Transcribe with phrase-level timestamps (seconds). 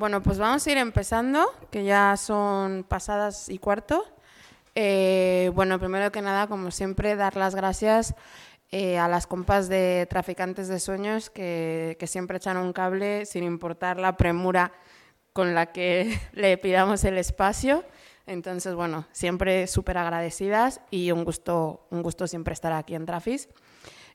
[0.00, 4.02] Bueno, pues vamos a ir empezando, que ya son pasadas y cuarto.
[4.74, 8.14] Eh, bueno, primero que nada, como siempre, dar las gracias
[8.70, 13.44] eh, a las compas de Traficantes de Sueños que, que, siempre echan un cable sin
[13.44, 14.72] importar la premura
[15.34, 17.84] con la que le pidamos el espacio.
[18.26, 23.50] Entonces, bueno, siempre súper agradecidas y un gusto, un gusto siempre estar aquí en Trafis.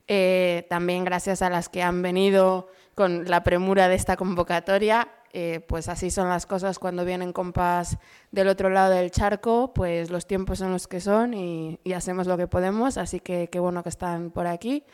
[0.08, 2.66] Eh, también gracias a las que han venido
[2.96, 7.98] con la premura de esta convocatoria eh, pues así son las cosas cuando vienen compas
[8.30, 12.36] del otro lado del charco, pues los tiempos son los que son y, hacemos lo
[12.36, 14.84] que podemos, así que qué bueno que están por aquí.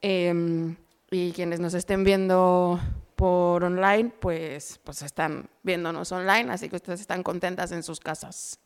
[0.00, 0.76] Em,
[1.10, 2.80] y quienes nos estén viendo
[3.16, 8.58] por online, pues, pues están viéndonos online, así que ustedes están contentas en sus casas.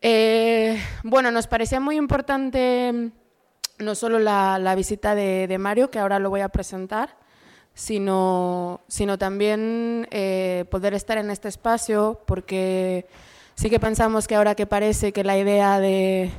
[0.00, 3.12] Eh, bueno, nos parecía muy importante
[3.78, 7.21] no solo la, visita de Mario, que ahora lo voy a presentar,
[7.74, 13.06] sino, sino también eh, poder estar en este espacio, porque
[13.54, 16.30] sí que pensamos que ahora que parece que la idea de,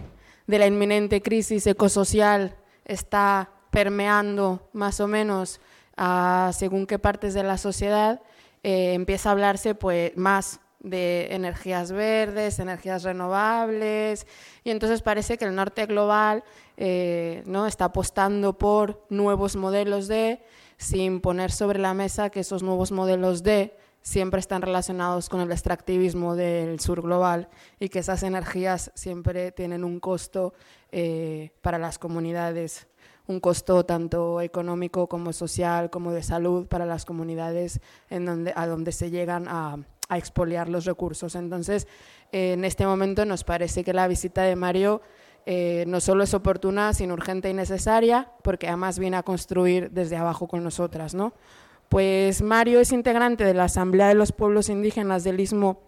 [0.47, 5.59] de la inminente crisis ecosocial está permeando más o menos
[5.97, 8.22] a según qué partes de la sociedad,
[8.63, 14.27] eh, empieza a hablarse pues más de energías verdes, energías renovables,
[14.63, 16.44] y entonces parece que el norte global
[16.77, 17.67] eh, ¿no?
[17.67, 20.44] está apostando por nuevos modelos de
[20.83, 25.51] sin poner sobre la mesa que esos nuevos modelos de siempre están relacionados con el
[25.51, 27.47] extractivismo del sur global
[27.79, 30.53] y que esas energías siempre tienen un costo
[30.91, 32.87] eh, para las comunidades,
[33.27, 38.67] un costo tanto económico como social, como de salud para las comunidades en donde, a
[38.67, 39.77] donde se llegan a,
[40.09, 41.35] a expoliar los recursos.
[41.35, 41.87] Entonces,
[42.33, 45.01] en este momento nos parece que la visita de Mario
[45.45, 50.16] eh, no solo es oportuna, sino urgente y necesaria, porque además viene a construir desde
[50.16, 51.13] abajo con nosotras.
[51.13, 51.33] ¿no?
[51.89, 55.81] Pues Mario es integrante de la Asamblea de los Pueblos Indígenas del Istmo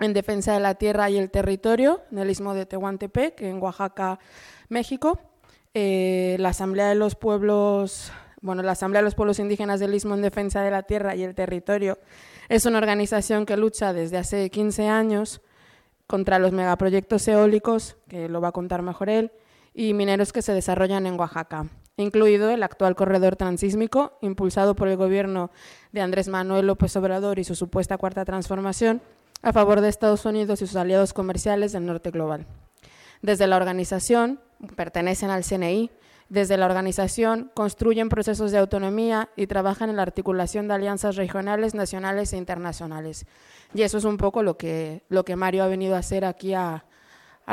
[0.00, 4.18] en Defensa de la Tierra y el Territorio, en el Istmo de Tehuantepec, en Oaxaca,
[4.68, 5.20] México.
[5.74, 8.12] Eh, la Asamblea de los Pueblos
[8.42, 11.22] bueno, la Asamblea de los Pueblos Indígenas del Istmo en Defensa de la Tierra y
[11.22, 11.98] el Territorio
[12.48, 15.40] es una organización que lucha desde hace 15 años
[16.12, 19.32] contra los megaproyectos eólicos, que lo va a contar mejor él,
[19.72, 24.98] y mineros que se desarrollan en Oaxaca, incluido el actual corredor transísmico, impulsado por el
[24.98, 25.50] gobierno
[25.90, 29.00] de Andrés Manuel López Obrador y su supuesta cuarta transformación,
[29.40, 32.44] a favor de Estados Unidos y sus aliados comerciales del norte global.
[33.22, 34.38] Desde la organización,
[34.76, 35.90] pertenecen al CNI,
[36.32, 41.74] desde la organización construyen procesos de autonomía y trabajan en la articulación de alianzas regionales,
[41.74, 43.26] nacionales e internacionales.
[43.74, 46.54] Y eso es un poco lo que, lo que Mario ha venido a hacer aquí
[46.54, 46.80] al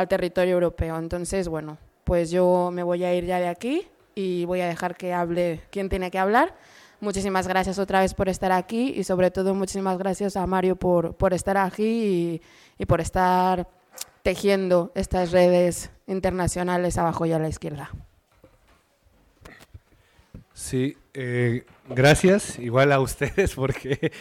[0.08, 0.98] territorio europeo.
[0.98, 3.86] Entonces, bueno, pues yo me voy a ir ya de aquí
[4.16, 6.56] y voy a dejar que hable quien tiene que hablar.
[7.02, 11.18] Muchísimas gracias otra vez por estar aquí y sobre todo muchísimas gracias a Mario por,
[11.18, 12.42] por estar aquí
[12.78, 13.68] y por estar
[14.24, 17.90] tejiendo estas redes internacionales abajo y a la izquierda.
[20.60, 24.12] Sí, eh, gracias, igual a ustedes, porque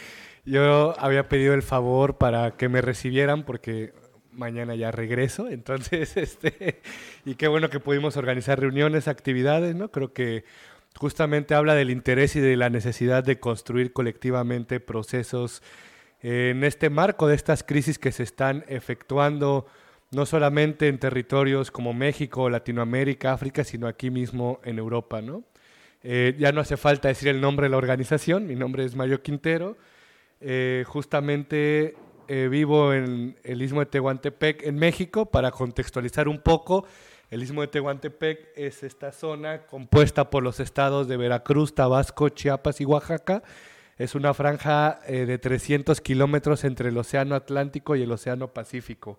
[0.45, 3.93] yo había pedido el favor para que me recibieran, porque
[4.31, 6.81] mañana ya regreso, entonces, este,
[7.25, 9.91] y qué bueno que pudimos organizar reuniones, actividades, ¿no?
[9.91, 10.45] Creo que
[10.97, 15.61] justamente habla del interés y de la necesidad de construir colectivamente procesos
[16.23, 19.67] en este marco de estas crisis que se están efectuando
[20.13, 25.43] no solamente en territorios como México, Latinoamérica, África, sino aquí mismo en Europa, ¿no?
[26.03, 29.23] Eh, ya no hace falta decir el nombre de la organización, mi nombre es Mario
[29.23, 29.77] Quintero.
[30.41, 31.97] Eh, justamente
[32.29, 36.87] eh, vivo en el istmo de Tehuantepec, en México, para contextualizar un poco.
[37.31, 42.81] El istmo de Tehuantepec es esta zona compuesta por los estados de Veracruz, Tabasco, Chiapas
[42.81, 43.43] y Oaxaca.
[43.99, 49.19] Es una franja de 300 kilómetros entre el Océano Atlántico y el Océano Pacífico.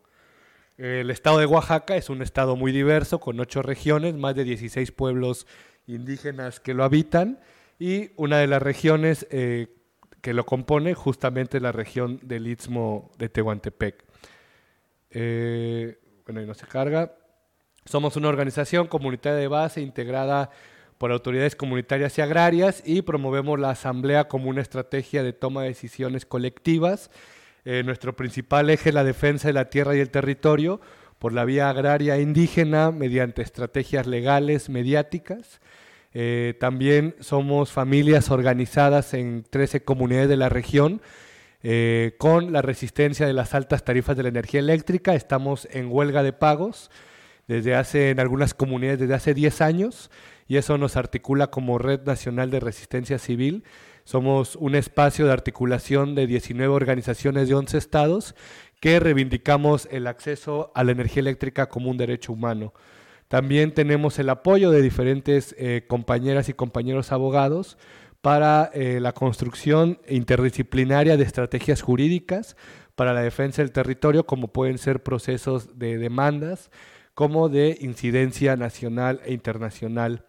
[0.78, 4.94] El estado de Oaxaca es un estado muy diverso, con ocho regiones, más de 16
[4.94, 5.46] pueblos
[5.96, 7.40] indígenas que lo habitan
[7.80, 9.68] y una de las regiones eh,
[10.22, 14.04] que lo compone justamente la región del Istmo de Tehuantepec.
[15.12, 17.16] Eh, bueno, y no se carga.
[17.86, 20.52] Somos una organización comunitaria de base integrada
[20.98, 25.70] por autoridades comunitarias y agrarias y promovemos la asamblea como una estrategia de toma de
[25.70, 27.10] decisiones colectivas.
[27.64, 30.82] Eh, nuestro principal eje es la defensa de la tierra y el territorio
[31.20, 35.60] por la vía agraria indígena mediante estrategias legales, mediáticas
[36.14, 41.02] eh, también somos familias organizadas en 13 comunidades de la región.
[41.62, 46.24] Eh, con la resistencia de las altas tarifas de la energía eléctrica, estamos en huelga
[46.24, 46.90] de pagos
[47.48, 50.10] desde hace, en algunas comunidades desde hace 10 años
[50.48, 53.66] y eso nos articula como Red Nacional de Resistencia Civil
[54.06, 58.36] Somos un espacio de articulación de 19 organizaciones de 11 estados
[58.80, 62.74] que reivindicamos el acceso a la energía eléctrica como un derecho humano.
[63.28, 67.78] También tenemos el apoyo de diferentes eh, compañeras y compañeros abogados
[68.22, 72.56] para eh, la construcción interdisciplinaria de estrategias jurídicas
[72.96, 76.72] para la defensa del territorio, como pueden ser procesos de demandas,
[77.14, 80.26] como de incidencia nacional e internacional.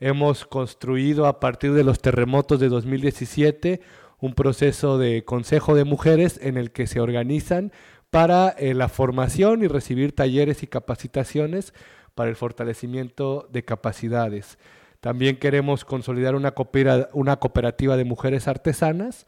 [0.00, 3.80] Hemos construido a partir de los terremotos de 2017
[4.20, 7.72] un proceso de Consejo de Mujeres en el que se organizan
[8.10, 11.72] para eh, la formación y recibir talleres y capacitaciones
[12.14, 14.58] para el fortalecimiento de capacidades.
[15.00, 19.26] También queremos consolidar una, cooperativa de mujeres artesanas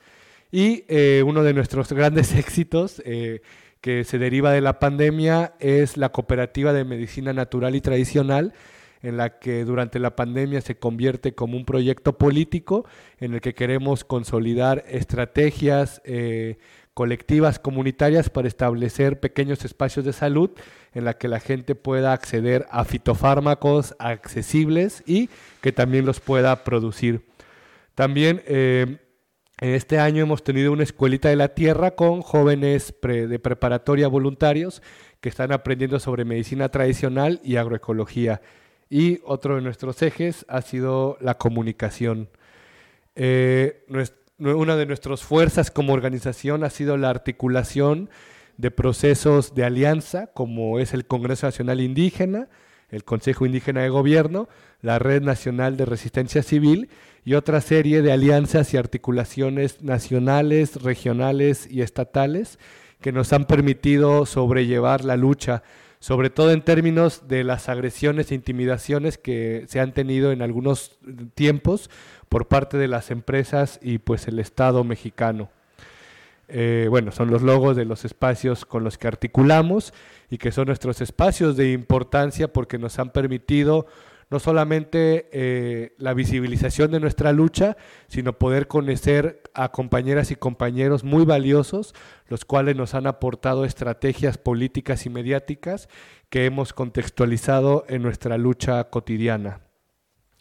[0.50, 3.41] y eh, uno de nuestros grandes éxitos eh,
[3.81, 8.53] que se deriva de la pandemia es la cooperativa de medicina natural y tradicional
[9.02, 12.87] en la que durante la pandemia se convierte como un proyecto político
[13.19, 16.58] en el que queremos consolidar estrategias eh,
[16.94, 20.50] colectivas comunitarias para establecer pequeños espacios de salud
[20.93, 26.64] en la que la gente pueda acceder a fitofármacos accesibles y que también los pueda
[26.64, 27.25] producir.
[27.94, 28.99] También eh,
[29.60, 34.82] este año hemos tenido una escuelita de la tierra con jóvenes de preparatoria voluntarios
[35.20, 38.43] que están aprendiendo sobre medicina tradicional y agroecología.
[38.93, 42.29] Y otro de nuestros ejes ha sido la comunicación.
[43.15, 43.87] Eh,
[44.37, 48.11] una de nuestras fuerzas como organización ha sido la articulación
[48.59, 52.50] de procesos de alianza, como es el Congreso Nacional Indígena,
[52.91, 54.50] el Consejo Indígena de Gobierno,
[54.83, 56.91] la Red Nacional de Resistencia Civil
[57.25, 62.59] y otra serie de alianzas y articulaciones nacionales, regionales y estatales
[63.00, 65.62] que nos han permitido sobrellevar la lucha,
[66.02, 70.99] sobre todo en términos de las agresiones e intimidaciones que se han tenido en algunos
[71.37, 71.90] tiempos
[72.28, 75.49] por parte de las empresas y pues el Estado mexicano.
[76.49, 79.94] Eh, bueno, son los logos de los espacios con los que articulamos
[80.28, 83.87] y que son nuestros espacios de importancia porque nos han permitido
[84.32, 87.76] no solamente eh, la visibilización de nuestra lucha,
[88.08, 91.94] sino poder conocer a compañeras y compañeros muy valiosos,
[92.29, 95.90] los cuales nos han aportado estrategias políticas y mediáticas
[96.31, 99.61] que hemos contextualizado en nuestra lucha cotidiana.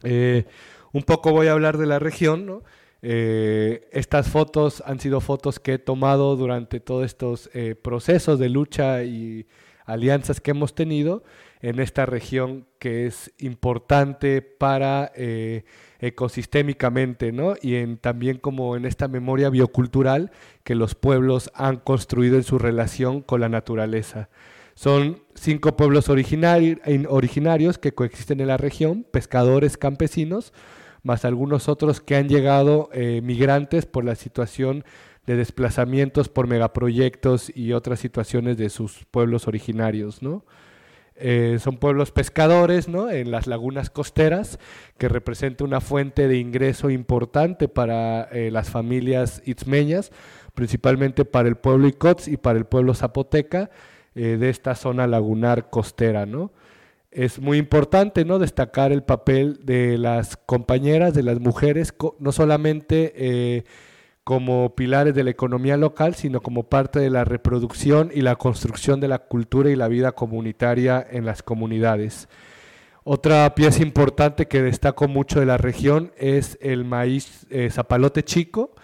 [0.03, 0.45] Eh,
[0.94, 2.63] un poco voy a hablar de la región.
[3.01, 7.49] Eh, estas fotos han sido fotos que he tomado durante todos estos
[7.81, 9.47] procesos de lucha y
[9.85, 11.23] alianzas que hemos tenido
[11.61, 15.63] en esta región que es importante para eh,
[15.99, 17.53] ecosistémicamente, ¿no?
[17.61, 20.31] Y también como en esta memoria biocultural
[20.63, 24.29] que los pueblos han construido en su relación con la naturaleza.
[24.73, 30.53] Son cinco pueblos originarios que coexisten en la región, pescadores, campesinos,
[31.03, 34.83] más algunos otros que han llegado eh, migrantes por la situación
[35.27, 40.45] de desplazamientos por megaproyectos y otras situaciones de sus pueblos originarios, ¿no?
[41.21, 43.09] Eh, son pueblos pescadores, ¿no?
[43.09, 44.59] En las lagunas costeras,
[44.97, 50.12] que representa una fuente de ingreso importante para eh, las familias itzmeñas,
[50.53, 53.69] principalmente para el pueblo Icots y para el pueblo Zapoteca
[54.13, 56.51] de esta zona lagunar costera, ¿no?
[57.12, 58.39] es muy importante ¿no?
[58.39, 63.63] destacar el papel de las compañeras, de las mujeres, no solamente eh,
[64.23, 68.99] como pilares de la economía local, sino como parte de la reproducción y la construcción
[68.99, 72.28] de la cultura y la vida comunitaria en las comunidades.
[73.04, 78.75] Otra pieza importante que destaco mucho de la región es el maíz eh, zapalote chico,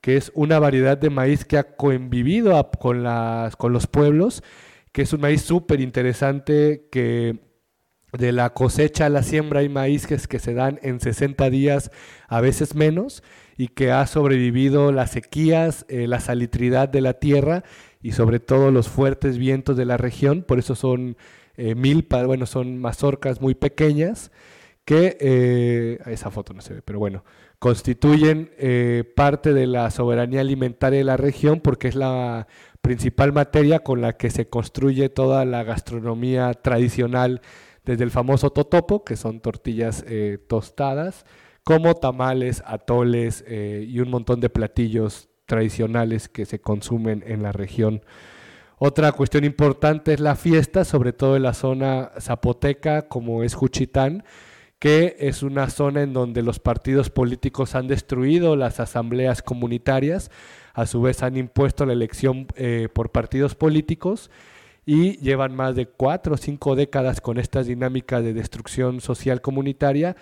[0.00, 4.42] que es una variedad de maíz que ha convivido con, los pueblos,
[4.92, 7.38] que es un maíz súper interesante que
[8.12, 11.92] de la cosecha a la siembra hay maíces que se dan en 60 días,
[12.26, 13.22] a veces menos,
[13.60, 17.62] y que ha sobrevivido las sequías, eh, la salitridad de la tierra
[18.00, 21.18] y sobre todo los fuertes vientos de la región, por eso son
[21.58, 24.30] eh, milpas, bueno, son mazorcas muy pequeñas
[24.86, 27.22] que, eh, esa foto no se ve, pero bueno,
[27.58, 28.50] constituyen
[29.14, 32.46] parte de la soberanía alimentaria de la región porque es la
[32.80, 37.42] principal materia con la que se construye toda la gastronomía tradicional
[37.84, 41.24] desde el famoso totopo, que son tortillas eh, tostadas,
[41.64, 47.52] como tamales, atoles eh, y un montón de platillos tradicionales que se consumen en la
[47.52, 48.02] región.
[48.78, 54.24] Otra cuestión importante es la fiesta, sobre todo en la zona zapoteca, como es Juchitán,
[54.78, 60.30] que es una zona en donde los partidos políticos han destruido las asambleas comunitarias,
[60.72, 64.30] a su vez han impuesto la elección eh, por partidos políticos
[64.86, 70.16] y llevan más de cuatro o cinco décadas con estas dinámicas de destrucción social comunitaria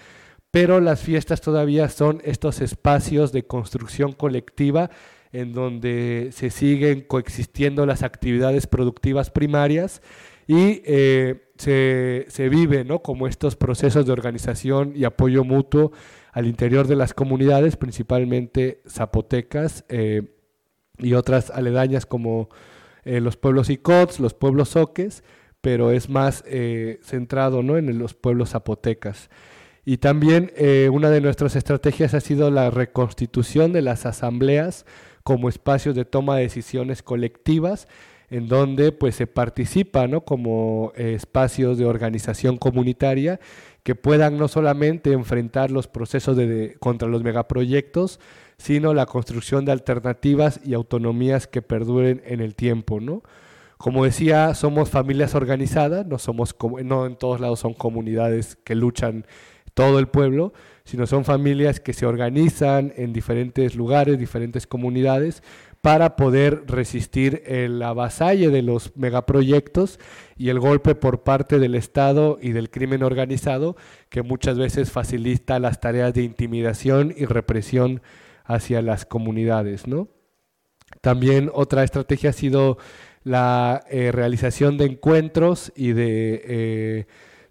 [0.51, 4.91] pero las fiestas todavía son estos espacios de construcción colectiva
[5.33, 10.01] en donde se siguen coexistiendo las actividades productivas primarias
[10.47, 13.03] y eh, se, vive ¿no?
[13.03, 15.93] como estos procesos de organización y apoyo mutuo
[16.33, 20.23] al interior de las comunidades, principalmente zapotecas eh,
[20.97, 22.49] y otras aledañas como
[23.05, 25.23] eh, los pueblos icots, los pueblos soques,
[25.61, 26.45] pero es más
[27.03, 27.77] centrado ¿no?
[27.77, 29.29] en los pueblos zapotecas.
[29.91, 30.53] Y también
[30.93, 34.85] una de nuestras estrategias ha sido la reconstitución de las asambleas
[35.23, 37.89] como espacios de toma de decisiones colectivas
[38.29, 40.27] en donde pues se participa ¿no?
[40.27, 43.41] como eh, espacios de organización comunitaria
[43.83, 48.21] que puedan no solamente enfrentar los procesos de, contra los megaproyectos,
[48.59, 53.01] sino la construcción de alternativas y autonomías que perduren en el tiempo.
[53.01, 53.23] ¿no?
[53.79, 56.55] Como decía, somos familias organizadas, no, somos,
[56.85, 59.25] no en todos lados son comunidades que luchan
[59.79, 65.45] todo el pueblo, sino son familias que se organizan en diferentes lugares, diferentes comunidades,
[65.83, 70.01] para poder resistir el avasalle de los megaproyectos
[70.37, 73.77] y el golpe por parte del Estado y del crimen organizado
[74.09, 78.03] que muchas veces facilita las tareas de intimidación y represión
[78.43, 79.87] hacia las comunidades.
[79.87, 80.09] ¿no?
[81.01, 82.79] También otra estrategia ha sido
[83.23, 86.43] la eh, realización de encuentros y de...
[86.49, 87.07] Eh,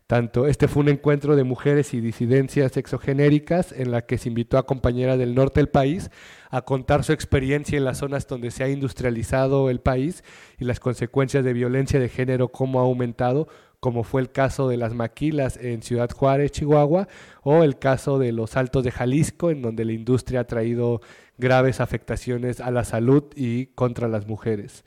[0.07, 4.57] tanto, este fue un encuentro de mujeres y disidencias sexogenéricas en la que se invitó
[4.57, 6.11] a compañeras del norte del país
[6.49, 10.23] a contar su experiencia en las zonas donde se ha industrializado el país
[10.57, 13.49] y las consecuencias de violencia de género, cómo ha aumentado,
[13.81, 17.09] como fue el caso de las maquilas en Ciudad Juárez, Chihuahua,
[17.43, 21.01] o el caso de los Altos de Jalisco, en donde la industria ha traído
[21.37, 24.85] graves afectaciones a la salud y contra las mujeres.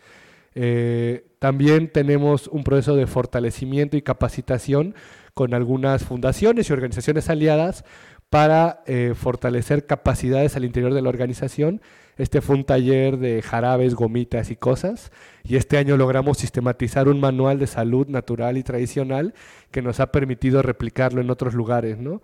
[0.54, 4.94] Eh, también tenemos un proceso de fortalecimiento y capacitación
[5.34, 7.84] con algunas fundaciones y organizaciones aliadas
[8.30, 11.80] para eh, fortalecer capacidades al interior de la organización.
[12.16, 15.10] Este fue un taller de jarabes, gomitas y cosas.
[15.42, 19.34] Y este año logramos sistematizar un manual de salud natural y tradicional
[19.70, 21.98] que nos ha permitido replicarlo en otros lugares.
[21.98, 22.22] ¿no?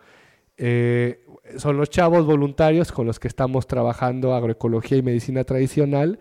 [0.59, 1.25] Eh,
[1.57, 6.19] son los chavos voluntarios con los que estamos trabajando agroecología y medicina tradicional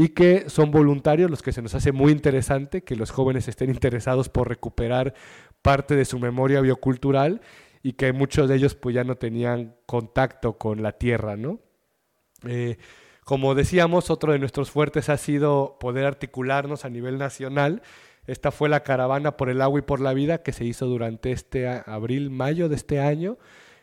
[0.00, 3.68] y que son voluntarios, los que se nos hace muy interesante que los jóvenes estén
[3.68, 5.12] interesados por recuperar
[5.60, 7.40] parte de su memoria biocultural
[7.82, 11.58] y que muchos de ellos pues ya no tenían contacto con la tierra, ¿no?
[12.46, 12.76] Eh,
[13.24, 17.82] como decíamos, otro de nuestros fuertes ha sido poder articularnos a nivel nacional.
[18.28, 21.32] Esta fue la caravana por el agua y por la vida que se hizo durante
[21.32, 23.36] este abril, mayo de este año,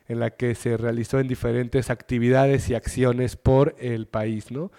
[0.07, 4.71] en la que se realizó en diferentes actividades y acciones por el país, ¿no?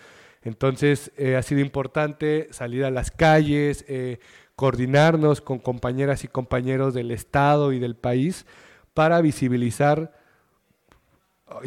[0.47, 4.21] Entonces eh, ha sido importante salir a las calles, eh,
[4.55, 8.47] coordinarnos con compañeras y compañeros del Estado y del país
[8.95, 10.13] para visibilizar,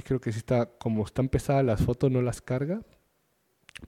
[0.06, 2.80] creo que sí está, como están pesadas las fotos, no las carga,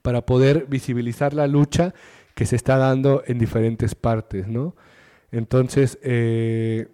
[0.02, 1.94] para poder visibilizar la lucha
[2.34, 4.76] que se está dando en diferentes partes, ¿no?
[5.30, 6.88] Entonces, eh,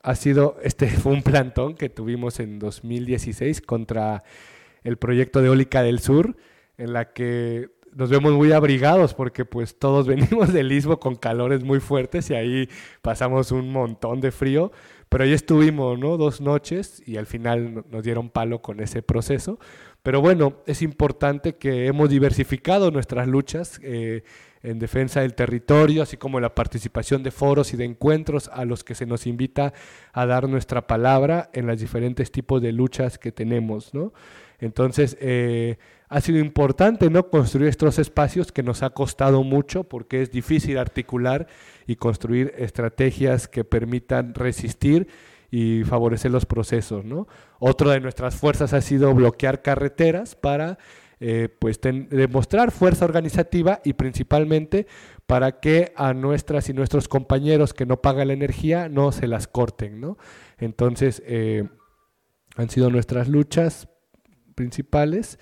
[0.00, 4.22] ha sido, este fue un plantón que tuvimos en 2016 contra
[4.84, 6.36] el proyecto de Eólica del Sur,
[6.78, 11.64] en la que nos vemos muy abrigados porque pues todos venimos del istmo con calores
[11.64, 12.68] muy fuertes y ahí
[13.02, 14.70] pasamos un montón de frío,
[15.08, 16.16] pero ahí estuvimos, ¿no?
[16.16, 19.58] Dos noches y al final nos dieron palo con ese proceso.
[20.02, 24.22] Pero bueno, es importante que hemos diversificado nuestras luchas eh,
[24.62, 28.84] en defensa del territorio, así como la participación de foros y de encuentros a los
[28.84, 29.72] que se nos invita
[30.12, 34.12] a dar nuestra palabra en los diferentes tipos de luchas que tenemos, ¿no?
[34.58, 35.78] Entonces, eh,
[36.08, 37.28] ha sido importante ¿no?
[37.30, 41.46] construir estos espacios que nos ha costado mucho porque es difícil articular
[41.86, 45.08] y construir estrategias que permitan resistir
[45.50, 47.04] y favorecer los procesos.
[47.04, 47.26] ¿no?
[47.58, 50.78] Otra de nuestras fuerzas ha sido bloquear carreteras para
[51.18, 54.86] eh, pues demostrar fuerza organizativa y principalmente
[55.26, 59.48] para que a nuestras y nuestros compañeros que no pagan la energía no se las
[59.48, 60.00] corten.
[60.00, 60.18] ¿no?
[60.58, 61.64] Entonces, eh,
[62.56, 63.88] han sido nuestras luchas
[64.54, 65.38] principales.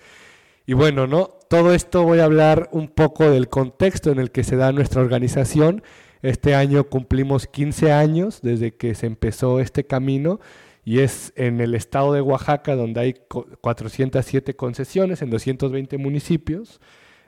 [0.67, 1.29] Y bueno, ¿no?
[1.49, 5.03] Todo esto voy a hablar un poco del contexto en el que se da nuestra
[5.03, 5.83] organización.
[6.23, 10.41] Este año cumplimos 15 años desde que se empezó este camino
[10.83, 13.15] y es en el estado de Oaxaca donde hay
[13.61, 16.81] 407 concesiones en 220 municipios,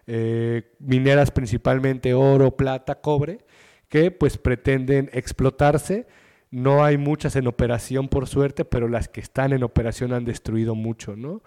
[0.07, 3.45] eh, mineras principalmente oro, plata, cobre,
[3.90, 6.07] que pues pretenden explotarse.
[6.50, 10.75] No hay muchas en operación por suerte, pero las que están en operación han destruido
[10.75, 11.43] mucho, ¿no?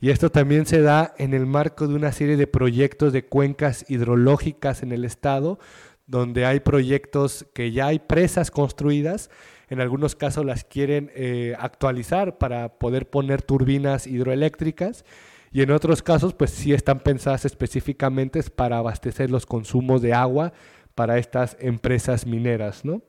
[0.00, 3.84] Y esto también se da en el marco de una serie de proyectos de cuencas
[3.88, 5.58] hidrológicas en el estado,
[6.06, 9.30] donde hay proyectos que ya hay presas construidas,
[9.68, 15.04] en algunos casos las quieren eh, actualizar para poder poner turbinas hidroeléctricas
[15.52, 20.52] y en otros casos pues sí están pensadas específicamente para abastecer los consumos de agua
[20.94, 23.02] para estas empresas mineras, ¿no?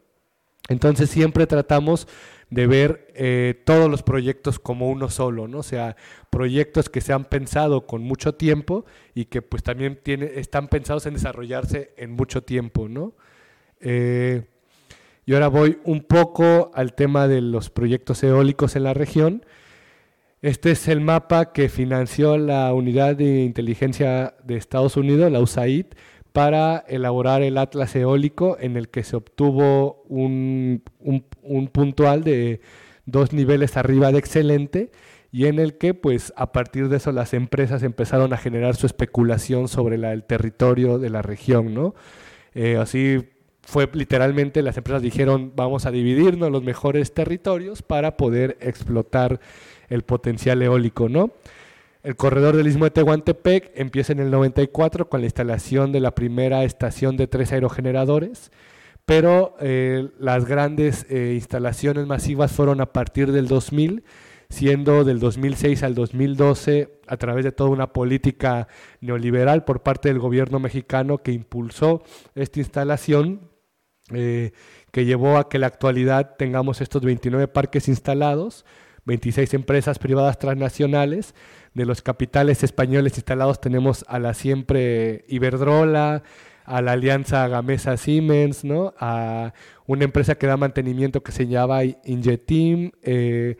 [0.69, 2.07] Entonces siempre tratamos
[2.51, 5.59] de ver eh, todos los proyectos como uno solo, ¿no?
[5.59, 5.95] O sea,
[6.29, 11.13] proyectos que se han pensado con mucho tiempo y que pues también están pensados en
[11.13, 13.13] desarrollarse en mucho tiempo, ¿no?
[13.79, 14.43] Eh,
[15.25, 19.45] y ahora voy un poco al tema de los proyectos eólicos en la región.
[20.41, 25.85] Este es el mapa que financió la Unidad de Inteligencia de Estados Unidos, la USAID,
[26.33, 32.61] para elaborar el Atlas Eólico en el que se obtuvo un, un, puntual de
[33.05, 34.91] dos niveles arriba de excelente
[35.31, 38.85] y en el que pues a partir de eso las empresas empezaron a generar su
[38.85, 41.95] especulación sobre el territorio de la región, ¿no?
[42.53, 43.29] Eh, así
[43.61, 49.39] fue literalmente las empresas dijeron vamos a dividirnos los mejores territorios para poder explotar
[49.89, 51.31] el potencial eólico, ¿no?
[52.03, 56.15] El corredor del Istmo de Tehuantepec empieza en el 94 con la instalación de la
[56.15, 58.51] primera estación de tres aerogeneradores,
[59.05, 64.03] pero eh, las grandes eh, instalaciones masivas fueron a partir del 2000,
[64.49, 68.67] siendo del 2006 al 2012 a través de toda una política
[68.99, 72.01] neoliberal por parte del gobierno mexicano que impulsó
[72.33, 73.51] esta instalación,
[74.11, 74.53] eh,
[74.91, 78.65] que llevó a que en la actualidad tengamos estos 29 parques instalados,
[79.05, 81.33] 26 empresas privadas transnacionales,
[81.73, 86.23] de los capitales españoles instalados tenemos a la siempre Iberdrola,
[86.65, 88.93] a la alianza Gamesa Siemens, ¿no?
[88.99, 89.53] a
[89.87, 93.57] una empresa que da mantenimiento que se llama Ingetim, eh,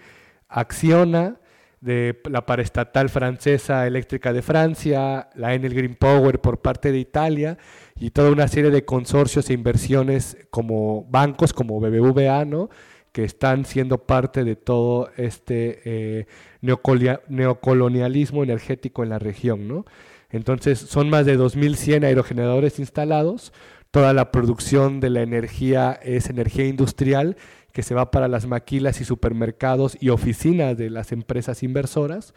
[0.48, 1.38] Acciona,
[1.82, 7.58] de la paraestatal francesa eléctrica de Francia, la Enel Green Power por parte de Italia
[8.00, 12.70] y toda una serie de consorcios e inversiones como bancos como BBVA, ¿no?
[13.12, 16.26] Que están siendo parte de todo este eh,
[16.62, 19.68] neocolonialismo energético en la región.
[19.68, 19.86] ¿no?
[20.30, 23.52] Entonces son más de 2.100 aerogeneradores instalados,
[23.92, 27.36] toda la producción de la energía es energía industrial
[27.74, 32.34] que se va para las maquilas y supermercados y oficinas de las empresas inversoras.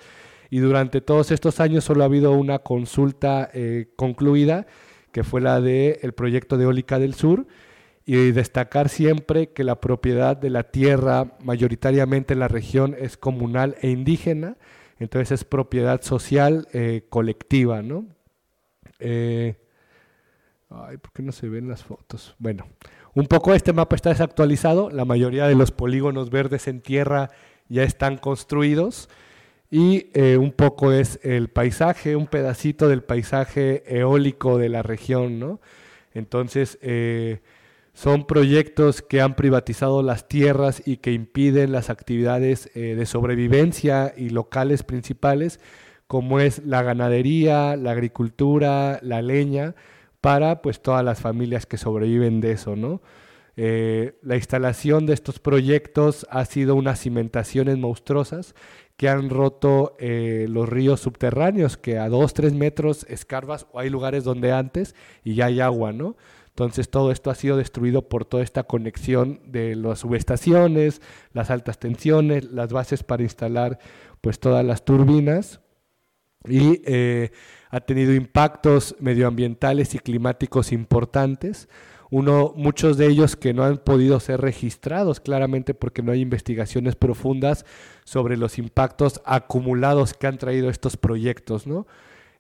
[0.51, 4.67] Y durante todos estos años solo ha habido una consulta eh, concluida,
[5.11, 7.47] que fue la del el proyecto de Eólica del Sur,
[8.07, 13.77] y destacar siempre que la propiedad de la tierra mayoritariamente en la región es comunal
[13.81, 14.57] e indígena,
[14.99, 18.07] entonces es propiedad social eh, colectiva, ¿no?
[18.99, 19.57] Eh,
[20.69, 22.35] ay, ¿por qué no se ven las fotos?
[22.39, 22.67] Bueno,
[23.15, 27.31] un poco este mapa está desactualizado, la mayoría de los polígonos verdes en tierra
[27.69, 29.09] ya están construidos
[29.71, 35.41] y eh, un poco es el paisaje, un pedacito del paisaje eólico de la región,
[35.41, 35.61] ¿no?
[36.13, 36.79] Entonces,
[37.95, 44.13] son proyectos que han privatizado las tierras y que impiden las actividades eh, de sobrevivencia
[44.17, 45.61] y locales principales,
[46.09, 49.77] como es la ganadería, la agricultura, la leña,
[50.21, 53.01] para pues todas las familias que sobreviven de eso, ¿no?
[53.57, 58.57] Eh, la instalación de estos proyectos ha sido unas cimentaciones monstruosas
[58.97, 63.91] que han roto eh, los ríos subterráneos, que a dos, tres metros escarbas o hay
[63.91, 66.17] lugares donde antes y ya hay agua, ¿no?
[66.55, 71.81] Entonces todo esto ha sido destruido por toda esta conexión de las subestaciones, las altas
[71.81, 73.81] tensiones, las bases para instalar
[74.21, 75.61] pues todas las turbinas
[76.49, 77.33] y eh,
[77.71, 81.69] ha tenido impactos medioambientales y climáticos importantes.
[82.13, 86.95] Uno, muchos de ellos que no han podido ser registrados claramente porque no hay investigaciones
[86.95, 87.67] profundas
[88.05, 91.89] sobre los impactos acumulados que han traído estos proyectos, ¿no?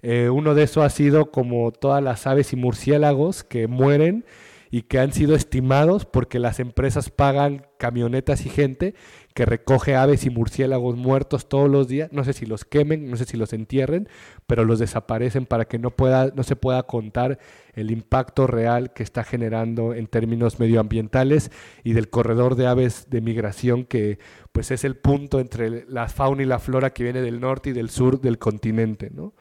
[0.06, 4.26] Eh, uno de esos ha sido como todas las aves y murciélagos que mueren
[4.70, 8.94] y que han sido estimados porque las empresas pagan camionetas y gente
[9.32, 12.12] que recoge aves y murciélagos muertos todos los días.
[12.12, 14.06] No sé si los quemen, no sé si los entierren,
[14.46, 17.38] pero los desaparecen para que no, pueda, no se pueda contar
[17.72, 21.50] el impacto real que está generando en términos medioambientales
[21.82, 24.18] y del corredor de aves de migración que
[24.52, 27.72] pues es el punto entre la fauna y la flora que viene del norte y
[27.72, 29.32] del sur del continente, ¿no?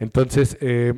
[0.00, 0.94] Entonces, eh,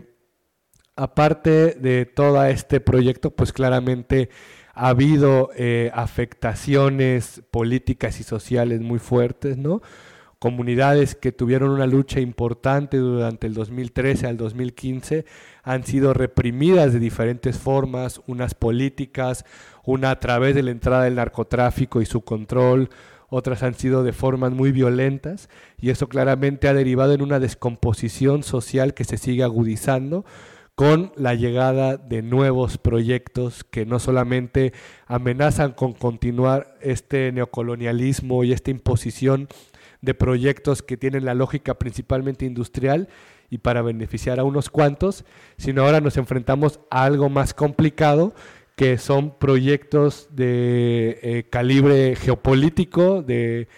[0.97, 4.31] aparte de todo este proyecto, pues claramente
[4.75, 9.83] ha habido eh, afectaciones políticas y sociales muy fuertes, ¿no?
[10.39, 15.25] Comunidades que tuvieron una lucha importante durante el 2013 al 2015
[15.63, 19.45] han sido reprimidas de diferentes formas, unas políticas,
[19.85, 22.89] una a través de la entrada del narcotráfico y su control,
[23.35, 25.49] otras han sido de formas muy violentas
[25.81, 30.27] y eso claramente ha derivado en una descomposición social que se sigue agudizando
[30.75, 34.75] con la llegada de nuevos proyectos que no solamente
[35.07, 39.49] amenazan con continuar este neocolonialismo y esta imposición
[40.03, 43.09] de proyectos que tienen la lógica principalmente industrial
[43.49, 45.25] y para beneficiar a unos cuantos,
[45.57, 48.35] sino ahora nos enfrentamos a algo más complicado
[48.77, 53.69] que son proyectos de eh, calibre geopolítico de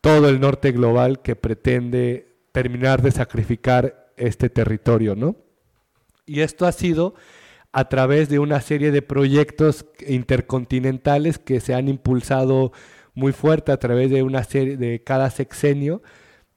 [0.00, 5.36] todo el norte global que pretende terminar de sacrificar este territorio, ¿no?
[6.26, 7.14] Y esto ha sido
[7.72, 12.72] a través de una serie de proyectos intercontinentales que se han impulsado
[13.14, 16.02] muy fuerte a través de una serie de cada sexenio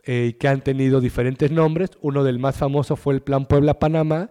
[0.04, 1.91] eh, que han tenido diferentes nombres.
[2.02, 4.30] Uno del más famoso fue el Plan Puebla-Panamá,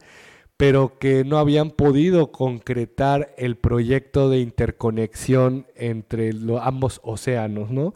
[0.61, 7.95] pero que no habían podido concretar el proyecto de interconexión entre ambos océanos, ¿no?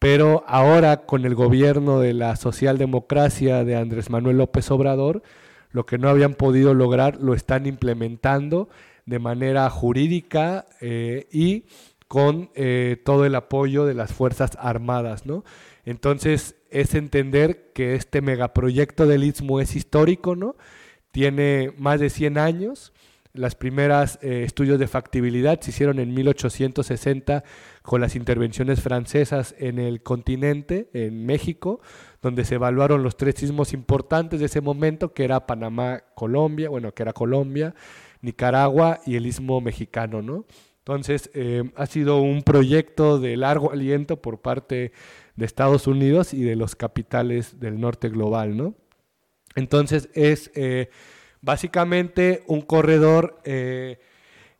[0.00, 5.22] Pero ahora con el gobierno de la socialdemocracia de Andrés Manuel López Obrador,
[5.70, 8.68] lo que no habían podido lograr lo están implementando
[9.06, 11.66] de manera jurídica eh, y
[12.08, 15.44] con eh, todo el apoyo de las Fuerzas Armadas, ¿no?
[15.84, 20.56] Entonces es entender que este megaproyecto del Istmo es histórico, ¿no?
[21.12, 22.92] Tiene más de 100 años.
[23.34, 27.44] Las primeras eh, estudios de factibilidad se hicieron en 1860
[27.82, 31.80] con las intervenciones francesas en el continente, en México,
[32.20, 36.92] donde se evaluaron los tres sismos importantes de ese momento, que era Panamá, Colombia, bueno,
[36.92, 37.74] que era Colombia,
[38.20, 40.44] Nicaragua y el Istmo mexicano, ¿no?
[40.78, 44.92] Entonces, eh, ha sido un proyecto de largo aliento por parte
[45.36, 48.74] de Estados Unidos y de los capitales del norte global, ¿no?
[49.54, 50.88] Entonces, es eh,
[51.40, 53.98] básicamente un corredor eh,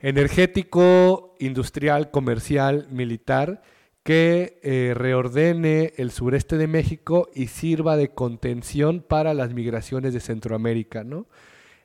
[0.01, 3.63] energético, industrial, comercial, militar,
[4.03, 10.21] que eh, reordene el sureste de México y sirva de contención para las migraciones de
[10.21, 11.05] Centroamérica.
[11.05, 11.27] ¿no?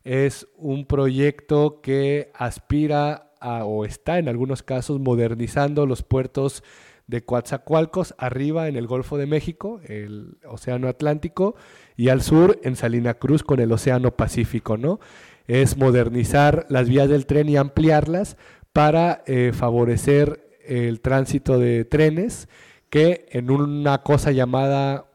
[0.03, 6.63] Es un proyecto que aspira a, o está en algunos casos modernizando los puertos
[7.07, 11.55] de Coatzacoalcos, arriba en el Golfo de México, el Océano Atlántico,
[11.95, 14.77] y al sur en Salina Cruz con el Océano Pacífico.
[14.77, 14.99] ¿no?
[15.47, 18.37] Es modernizar las vías del tren y ampliarlas
[18.73, 22.49] para eh, favorecer el tránsito de trenes
[22.89, 25.07] que en una cosa llamada,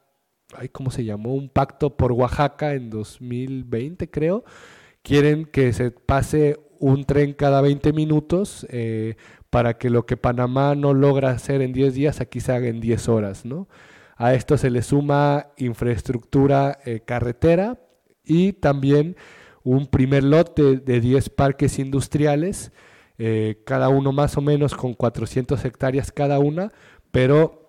[0.73, 1.35] ¿cómo se llamó?
[1.35, 4.45] Un pacto por Oaxaca en 2020 creo,
[5.03, 9.17] quieren que se pase un tren cada 20 minutos eh,
[9.53, 12.81] para que lo que Panamá no logra hacer en 10 días aquí se haga en
[12.81, 13.69] 10 horas, ¿no?
[14.17, 17.79] A esto se le suma infraestructura eh, carretera
[18.25, 19.15] y también
[19.63, 22.73] un primer lote de 10 parques industriales
[23.19, 26.73] eh, cada uno más o menos con 400 hectáreas cada una,
[27.11, 27.63] pero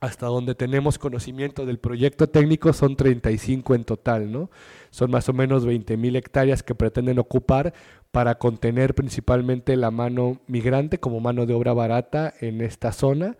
[0.00, 4.50] hasta donde tenemos conocimiento del proyecto técnico son 35 en total, ¿no?
[4.90, 7.72] Son más o menos 20 mil hectáreas que pretenden ocupar
[8.10, 13.36] para contener principalmente la mano migrante como mano de obra barata en esta zona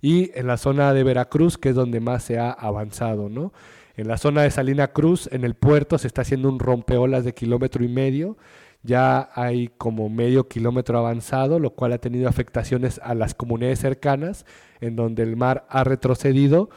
[0.00, 3.52] y en la zona de Veracruz, que es donde más se ha avanzado, ¿no?
[3.96, 7.34] En la zona de Salina Cruz, en el puerto, se está haciendo un rompeolas de
[7.34, 8.36] kilómetro y medio
[8.82, 14.46] ya hay como medio kilómetro avanzado, lo cual ha tenido afectaciones a las comunidades cercanas,
[14.80, 16.70] en donde el mar ha retrocedido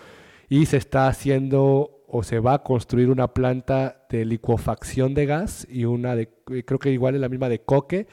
[0.50, 5.66] y se está haciendo o se va a construir una planta de licuefacción de gas
[5.68, 6.30] y una de,
[6.64, 8.06] creo que igual es la misma de coque,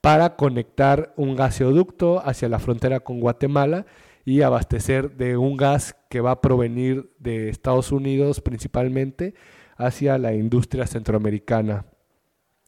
[0.00, 3.86] para conectar un gaseoducto hacia la frontera con Guatemala
[4.24, 9.34] y abastecer de un gas que va a provenir de Estados Unidos principalmente
[9.76, 11.86] hacia la industria centroamericana.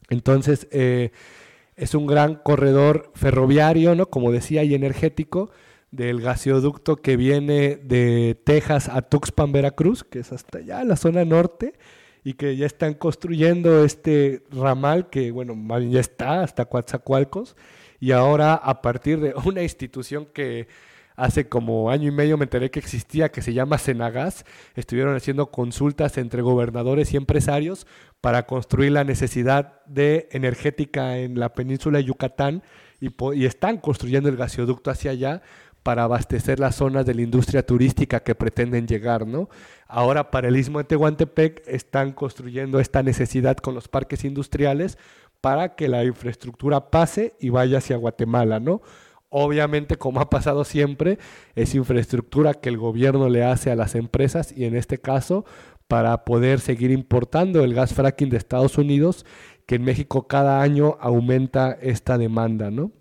[0.09, 1.11] Entonces, eh,
[1.75, 4.05] es un gran corredor ferroviario, ¿no?
[4.05, 5.49] Como decía, y energético
[5.91, 11.25] del gaseoducto que viene de Texas a Tuxpan, Veracruz, que es hasta allá, la zona
[11.25, 11.73] norte,
[12.23, 15.55] y que ya están construyendo este ramal que, bueno,
[15.89, 17.55] ya está hasta Coatzacoalcos,
[17.99, 20.67] y ahora a partir de una institución que
[21.17, 24.45] hace como año y medio me enteré que existía, que se llama Senagas.
[24.75, 27.87] Estuvieron haciendo consultas entre gobernadores y empresarios
[28.21, 32.63] para construir la necesidad de energética en la península de Yucatán
[33.01, 35.41] y, y están construyendo el gasoducto hacia allá
[35.87, 39.47] para abastecer las zonas de la industria turística que pretenden llegar, ¿no?
[39.87, 44.97] Ahora para el Istmo de Tehuantepec están construyendo esta necesidad con los parques industriales
[45.39, 48.81] para que la infraestructura pase y vaya hacia Guatemala, ¿no?
[49.29, 51.19] Obviamente, como ha pasado siempre,
[51.55, 55.45] es infraestructura que el gobierno le hace a las empresas y en este caso
[55.87, 59.25] para poder seguir importando el gas fracking de Estados Unidos,
[59.65, 62.91] que en México cada año aumenta esta demanda, ¿no?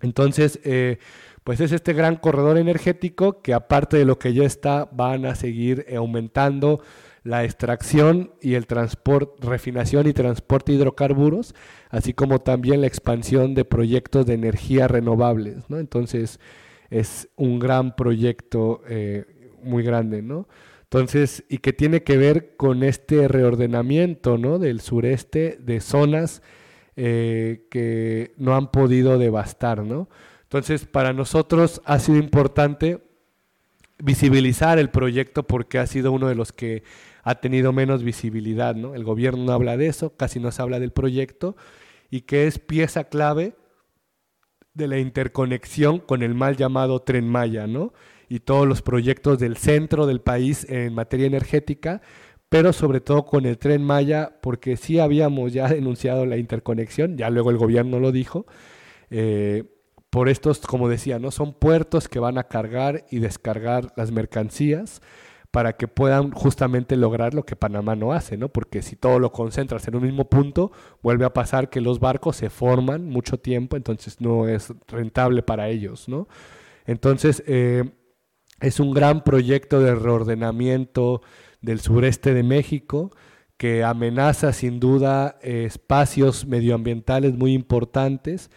[0.00, 0.98] Entonces, eh,
[1.44, 5.34] pues es este gran corredor energético que aparte de lo que ya está, van a
[5.34, 6.80] seguir aumentando
[7.22, 11.54] la extracción y el transporte, refinación y transporte de hidrocarburos,
[11.90, 15.78] así como también la expansión de proyectos de energía renovables, ¿no?
[15.78, 16.38] Entonces,
[16.90, 19.24] es un gran proyecto eh,
[19.62, 20.48] muy grande, ¿no?
[20.82, 24.58] Entonces, y que tiene que ver con este reordenamiento, ¿no?
[24.58, 26.42] Del sureste, de zonas
[26.96, 30.08] eh, que no han podido devastar, ¿no?
[30.54, 33.02] Entonces, para nosotros ha sido importante
[33.98, 36.84] visibilizar el proyecto porque ha sido uno de los que
[37.24, 38.94] ha tenido menos visibilidad, ¿no?
[38.94, 41.56] El gobierno no habla de eso, casi no se habla del proyecto
[42.08, 43.56] y que es pieza clave
[44.74, 47.92] de la interconexión con el mal llamado Tren Maya, ¿no?
[48.28, 52.00] Y todos los proyectos del centro del país en materia energética,
[52.48, 57.28] pero sobre todo con el Tren Maya, porque sí habíamos ya denunciado la interconexión, ya
[57.28, 58.46] luego el gobierno lo dijo,
[59.10, 59.73] eh,
[60.14, 61.32] por estos, como decía, ¿no?
[61.32, 65.02] Son puertos que van a cargar y descargar las mercancías
[65.50, 68.48] para que puedan justamente lograr lo que Panamá no hace, ¿no?
[68.48, 70.70] Porque si todo lo concentras en un mismo punto,
[71.02, 75.68] vuelve a pasar que los barcos se forman mucho tiempo, entonces no es rentable para
[75.68, 76.28] ellos, ¿no?
[76.86, 77.82] Entonces, eh,
[78.60, 81.22] es un gran proyecto de reordenamiento
[81.60, 83.10] del sureste de México
[83.56, 88.48] que amenaza sin duda espacios medioambientales muy importantes,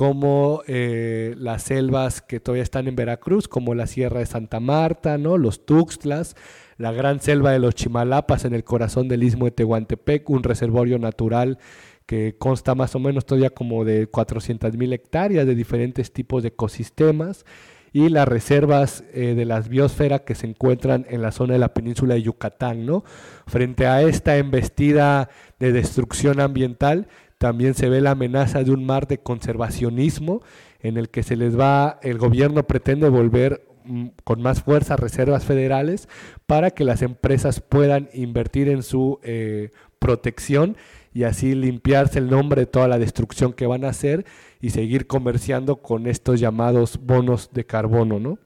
[0.00, 5.18] como eh, las selvas que todavía están en Veracruz, como la Sierra de Santa Marta,
[5.18, 5.36] ¿no?
[5.36, 6.36] los Tuxtlas,
[6.78, 10.98] la gran selva de los Chimalapas en el corazón del istmo de Tehuantepec, un reservorio
[10.98, 11.58] natural
[12.06, 16.48] que consta más o menos todavía como de 400 mil hectáreas de diferentes tipos de
[16.48, 17.44] ecosistemas
[17.92, 21.74] y las reservas eh, de las biosfera que se encuentran en la zona de la
[21.74, 23.04] península de Yucatán, ¿no?
[23.46, 27.06] Frente a esta embestida de destrucción ambiental,
[27.40, 30.42] también se ve la amenaza de un mar de conservacionismo
[30.80, 35.46] en el que se les va, el gobierno pretende volver mm, con más fuerza reservas
[35.46, 36.06] federales
[36.44, 40.76] para que las empresas puedan invertir en su eh, protección
[41.14, 44.26] y así limpiarse el nombre de toda la destrucción que van a hacer
[44.60, 48.38] y seguir comerciando con estos llamados bonos de carbono, ¿no?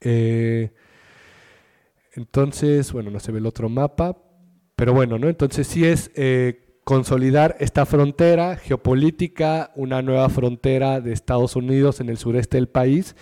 [0.00, 0.70] Eh,
[2.12, 4.16] entonces, bueno, no se ve el otro mapa,
[4.76, 5.28] pero bueno, ¿no?
[5.28, 12.08] Entonces sí es eh, consolidar esta frontera geopolítica, una nueva frontera de Estados Unidos en
[12.08, 13.16] el sureste del país,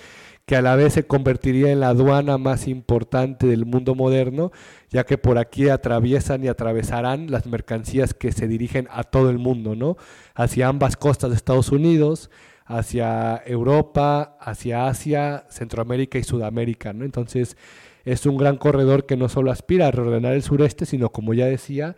[0.44, 4.52] que a la vez se convertiría en la aduana más importante del mundo moderno,
[4.90, 9.38] ya que por aquí atraviesan y atravesarán las mercancías que se dirigen a todo el
[9.38, 9.96] mundo, ¿no?
[10.34, 12.30] Hacia ambas costas de Estados Unidos,
[12.66, 17.06] hacia Europa, hacia Asia, Centroamérica y Sudamérica, ¿no?
[17.06, 17.56] Entonces,
[18.04, 21.46] es un gran corredor que no solo aspira a reordenar el sureste, sino, como ya
[21.46, 21.96] decía,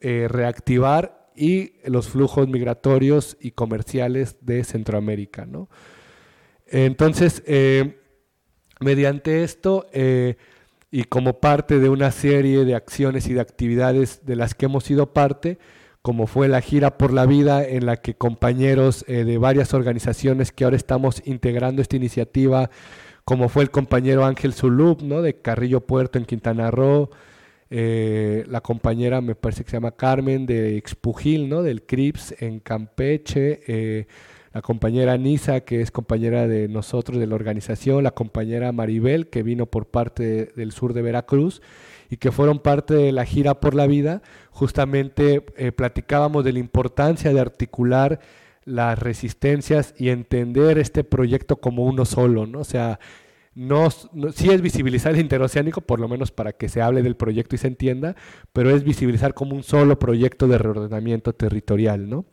[0.00, 5.46] eh, reactivar y los flujos migratorios y comerciales de Centroamérica.
[5.46, 5.68] ¿no?
[6.66, 8.00] Entonces, eh,
[8.80, 10.36] mediante esto eh,
[10.90, 14.84] y como parte de una serie de acciones y de actividades de las que hemos
[14.84, 15.58] sido parte,
[16.02, 20.64] como fue la gira por la vida en la que compañeros de varias organizaciones que
[20.64, 22.70] ahora estamos integrando esta iniciativa,
[23.24, 25.20] como fue el compañero Ángel Zulub, ¿no?
[25.20, 27.10] de Carrillo Puerto en Quintana Roo,
[27.70, 31.62] eh, la compañera me parece que se llama Carmen de Expugil, ¿no?
[31.62, 34.06] Del CRIPS en Campeche, eh,
[34.52, 39.42] la compañera Nisa, que es compañera de nosotros de la organización, la compañera Maribel, que
[39.42, 41.60] vino por parte del sur de Veracruz
[42.10, 46.58] y que fueron parte de la gira por la vida, justamente eh, platicábamos de la
[46.60, 48.20] importancia de articular
[48.64, 52.60] las resistencias y entender este proyecto como uno solo, ¿no?
[52.60, 52.98] O sea,
[53.58, 57.56] no, sí es visibilizar el interoceánico, por lo menos para que se hable del proyecto
[57.56, 58.14] y se entienda,
[58.52, 62.24] pero es visibilizar como un solo proyecto de reordenamiento territorial, ¿no?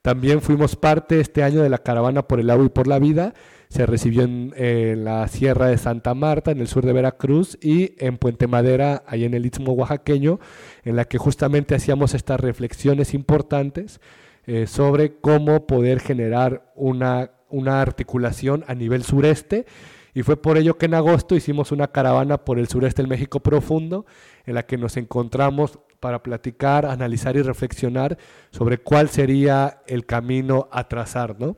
[0.00, 3.34] También fuimos parte este año de la caravana por el agua y por la vida.
[3.68, 8.16] Se recibió en, la Sierra de Santa Marta, en el sur de Veracruz, y en
[8.16, 10.40] Puente Madera, ahí en el Istmo Oaxaqueño,
[10.82, 14.00] en la que justamente hacíamos estas reflexiones importantes
[14.46, 19.66] eh, sobre cómo poder generar una, una articulación a nivel sureste
[20.14, 23.40] y fue por ello que en agosto hicimos una caravana por el sureste del México
[23.40, 24.06] profundo,
[24.46, 28.18] en la que nos encontramos para platicar, analizar y reflexionar
[28.50, 31.56] sobre cuál sería el camino a trazar, ¿no?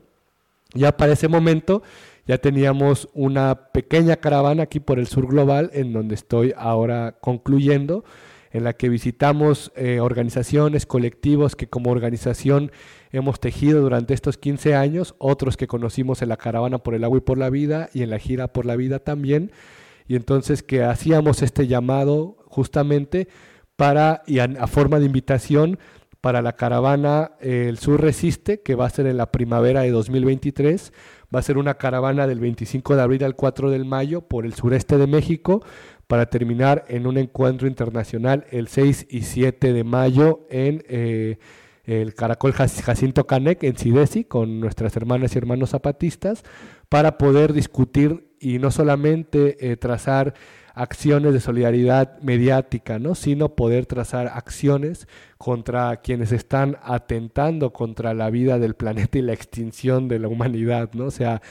[0.73, 1.83] Ya para ese momento
[2.25, 8.03] ya teníamos una pequeña caravana aquí por el sur global, en donde estoy ahora concluyendo,
[8.51, 12.71] en la que visitamos eh, organizaciones, colectivos que como organización
[13.13, 17.19] hemos tejido durante estos 15 años, otros que conocimos en la caravana por el agua
[17.19, 19.51] y por la vida y en la gira por la vida también,
[20.07, 23.29] y entonces que hacíamos este llamado justamente
[23.75, 25.79] para, y a, forma de invitación,
[26.21, 29.91] para la caravana eh, El Sur Resiste, que va a ser en la primavera de
[29.91, 30.93] 2023.
[31.35, 34.53] Va a ser una caravana del 25 de abril al 4 de mayo por el
[34.53, 35.65] sureste de México
[36.07, 41.39] para terminar en un encuentro internacional el 6 y 7 de mayo en eh,
[41.83, 46.43] el Caracol Jacinto Canec en Sidesi con nuestras hermanas y hermanos zapatistas
[46.89, 50.33] para poder discutir y no solamente eh, trazar
[50.73, 53.15] acciones de solidaridad mediática, ¿no?
[53.15, 59.33] sino poder trazar acciones contra quienes están atentando contra la vida del planeta y la
[59.33, 61.05] extinción de la humanidad, ¿no?
[61.05, 61.41] O sea,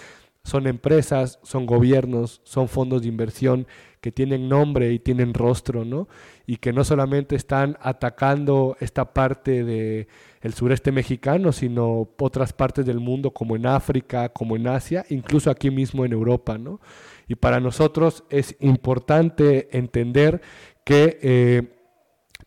[0.45, 3.66] son empresas, son gobiernos, son fondos de inversión
[4.01, 6.09] que tienen nombre y tienen rostro, ¿no?
[6.46, 10.09] Y que no solamente están atacando esta parte del
[10.40, 15.50] el sureste mexicano, sino otras partes del mundo como en África, como en Asia, incluso
[15.50, 16.81] aquí mismo en Europa, ¿no?
[17.28, 20.42] Y para nosotros es importante entender
[20.85, 21.78] que eh,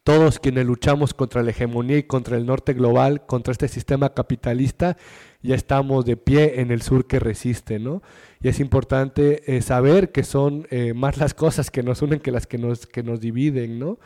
[0.05, 4.97] todos quienes luchamos contra la hegemonía y contra el norte global, contra este sistema capitalista,
[5.41, 8.03] ya estamos de pie en el sur que resiste, ¿no?
[8.45, 12.29] Y es importante eh, saber que son eh, más las cosas que nos unen que
[12.29, 13.97] las que nos, que nos dividen, ¿no?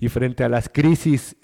[0.00, 1.36] Y frente a las crisis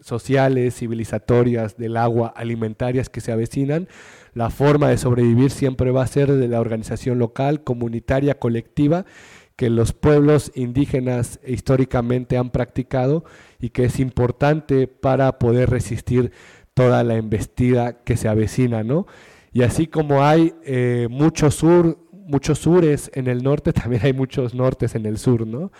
[0.00, 3.86] sociales, civilizatorias, del agua, alimentarias que se avecinan,
[4.32, 9.06] la forma de sobrevivir siempre va a ser de la organización local, comunitaria, colectiva,
[9.54, 13.24] que los pueblos indígenas históricamente han practicado
[13.60, 16.32] y que es importante para poder resistir
[16.74, 19.06] toda la embestida que se avecina, ¿no?
[19.54, 24.52] Y así como hay eh, muchos sur, muchos sures en el norte, también hay muchos
[24.52, 25.70] nortes en el sur, ¿no?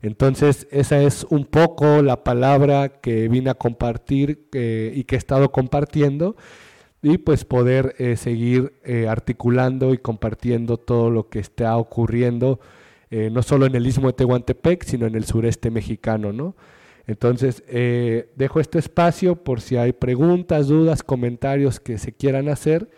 [0.00, 5.18] Entonces, esa es un poco la palabra que vine a compartir eh, y que he
[5.18, 6.36] estado compartiendo
[7.02, 12.60] y pues poder eh, seguir eh, articulando y compartiendo todo lo que está ocurriendo,
[13.10, 16.56] no solo en el istmo de Tehuantepec, sino en el sureste mexicano, ¿no?
[17.06, 22.90] Entonces, dejo este espacio por si hay preguntas, dudas, comentarios que se quieran hacer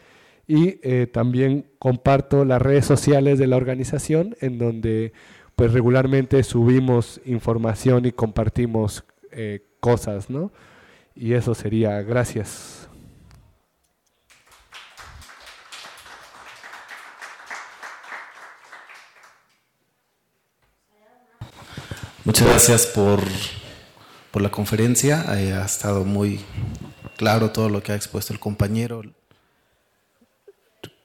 [0.53, 5.13] y también comparto las redes sociales de la organización en donde
[5.61, 10.51] pues regularmente subimos información y compartimos eh, cosas, ¿no?
[11.15, 12.89] Y eso sería, gracias.
[22.25, 23.21] Muchas gracias por,
[24.31, 25.27] por la conferencia.
[25.39, 26.41] Eh, ha estado muy
[27.19, 29.03] claro todo lo que ha expuesto el compañero,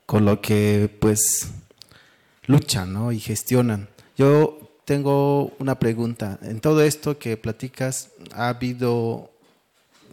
[0.06, 1.50] con lo que pues
[2.46, 3.12] luchan ¿no?
[3.12, 3.90] y gestionan.
[4.18, 6.40] Yo tengo una pregunta.
[6.42, 9.32] En todo esto que platicas, ¿ha habido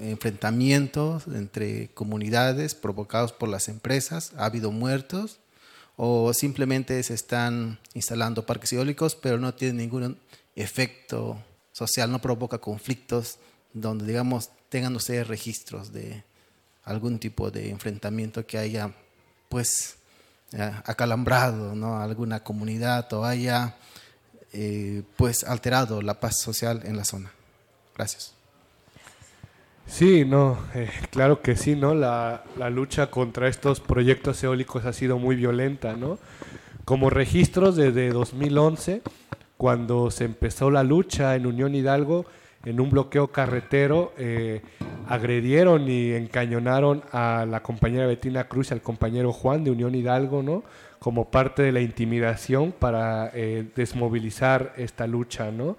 [0.00, 4.32] enfrentamientos entre comunidades provocados por las empresas?
[4.36, 5.38] ¿Ha habido muertos?
[5.96, 10.18] ¿O simplemente se están instalando parques eólicos, pero no tienen ningún
[10.56, 13.38] efecto social, no provoca conflictos
[13.72, 16.24] donde, digamos, tengan ustedes registros de
[16.84, 18.94] algún tipo de enfrentamiento que haya,
[19.52, 19.98] pues,
[20.52, 22.00] eh, acalambrado ¿no?
[22.00, 23.76] alguna comunidad o haya
[24.54, 27.30] eh, pues alterado la paz social en la zona.
[27.94, 28.32] Gracias.
[29.86, 31.94] Sí, no, eh, claro que sí, ¿no?
[31.94, 36.18] La, la, lucha contra estos proyectos eólicos ha sido muy violenta, ¿no?
[36.86, 39.02] Como registros desde 2011,
[39.58, 42.24] cuando se empezó la lucha en Unión Hidalgo,
[42.64, 44.62] en un bloqueo carretero, eh,
[45.08, 50.42] agredieron y encañonaron a la compañera Betina Cruz y al compañero Juan de Unión Hidalgo,
[50.42, 50.62] ¿no?
[51.02, 55.76] como parte de la intimidación para eh, desmovilizar esta lucha, ¿no?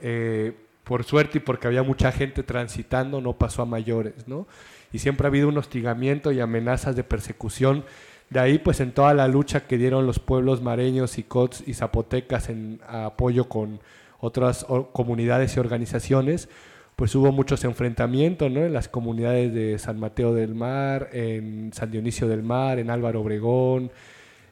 [0.00, 4.48] Eh, por suerte y porque había mucha gente transitando, no pasó a mayores, ¿no?
[4.92, 7.84] Y siempre ha habido un hostigamiento y amenazas de persecución.
[8.28, 11.74] De ahí, pues, en toda la lucha que dieron los pueblos mareños y cots y
[11.74, 13.78] zapotecas en apoyo con
[14.20, 16.48] otras comunidades y organizaciones,
[16.96, 18.64] pues hubo muchos enfrentamientos, ¿no?
[18.64, 23.20] En las comunidades de San Mateo del Mar, en San Dionisio del Mar, en Álvaro
[23.20, 23.90] Obregón,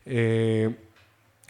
[0.04, 0.74] eh,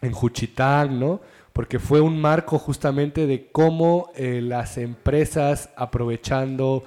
[0.01, 1.21] en Juchitán, ¿no?
[1.53, 6.85] Porque fue un marco justamente de cómo eh, las empresas aprovechando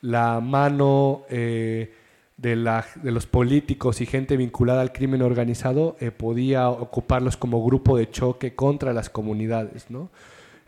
[0.00, 1.92] la mano eh,
[2.38, 7.98] de, la, de, los políticos y gente vinculada al crimen organizado podía ocuparlos como grupo
[7.98, 10.10] de choque contra las comunidades, ¿no?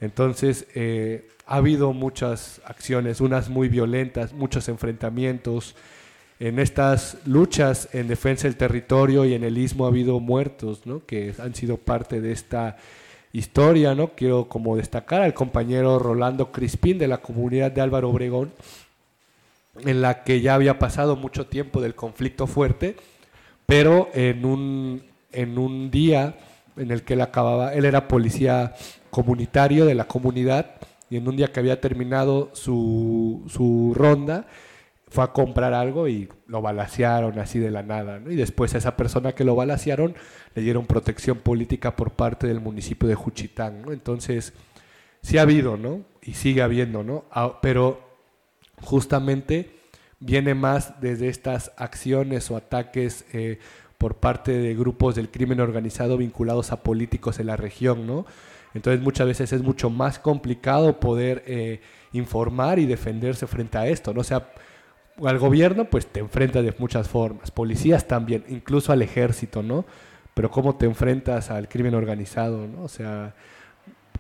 [0.01, 0.67] Entonces,
[1.47, 5.75] ha habido muchas acciones, unas muy violentas, muchos enfrentamientos,
[6.41, 11.05] en estas luchas en defensa del territorio y en el istmo ha habido muertos, ¿no?
[11.07, 12.77] que han sido parte de esta
[13.33, 13.95] historia.
[13.95, 14.09] ¿no?
[14.09, 18.53] Quiero como destacar al compañero Rolando Crispín de la comunidad de Álvaro Obregón,
[19.85, 22.97] en la que ya había pasado mucho tiempo del conflicto fuerte,
[23.67, 25.03] pero en un,
[25.33, 26.37] en un día
[26.77, 28.75] en el que él acababa, él era policía
[29.15, 30.75] comunitario de la comunidad,
[31.09, 34.49] y en un día que había terminado su, su ronda,
[35.07, 38.33] fue a comprar algo y lo balacearon así de la nada, ¿no?
[38.33, 40.17] Y después a esa persona que lo balacearon
[40.57, 43.93] le dieron protección política por parte del municipio de Juchitán, ¿no?
[43.93, 44.53] Entonces,
[45.23, 46.01] sí ha habido, ¿no?
[46.21, 47.27] Y sigue habiendo, ¿no?
[47.31, 48.01] Ah, pero
[48.83, 49.79] justamente
[50.19, 53.61] viene más desde estas acciones o ataques eh,
[54.05, 58.27] por parte de grupos del crimen organizado vinculados a políticos en la región, ¿no?
[58.75, 61.81] Entonces muchas veces es mucho más complicado poder eh,
[62.13, 64.21] informar y defenderse frente a esto, ¿no?
[64.21, 64.51] O sea,
[65.25, 69.87] al gobierno pues te enfrentas de muchas formas, policías también, incluso al ejército, ¿no?
[70.35, 72.83] Pero cómo te enfrentas al crimen organizado, ¿no?
[72.83, 73.35] O sea,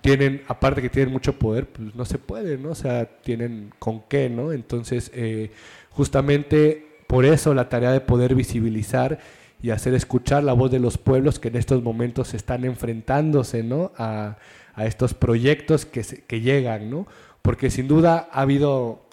[0.01, 2.71] tienen, aparte que tienen mucho poder, pues no se puede, ¿no?
[2.71, 4.51] O sea, tienen con qué, ¿no?
[4.51, 5.51] Entonces, eh,
[5.91, 9.19] justamente por eso la tarea de poder visibilizar
[9.63, 13.93] y hacer escuchar la voz de los pueblos que en estos momentos están enfrentándose, ¿no?
[13.97, 14.37] A,
[14.75, 17.07] a estos proyectos que, que llegan, ¿no?
[17.43, 19.05] Porque sin duda ha habido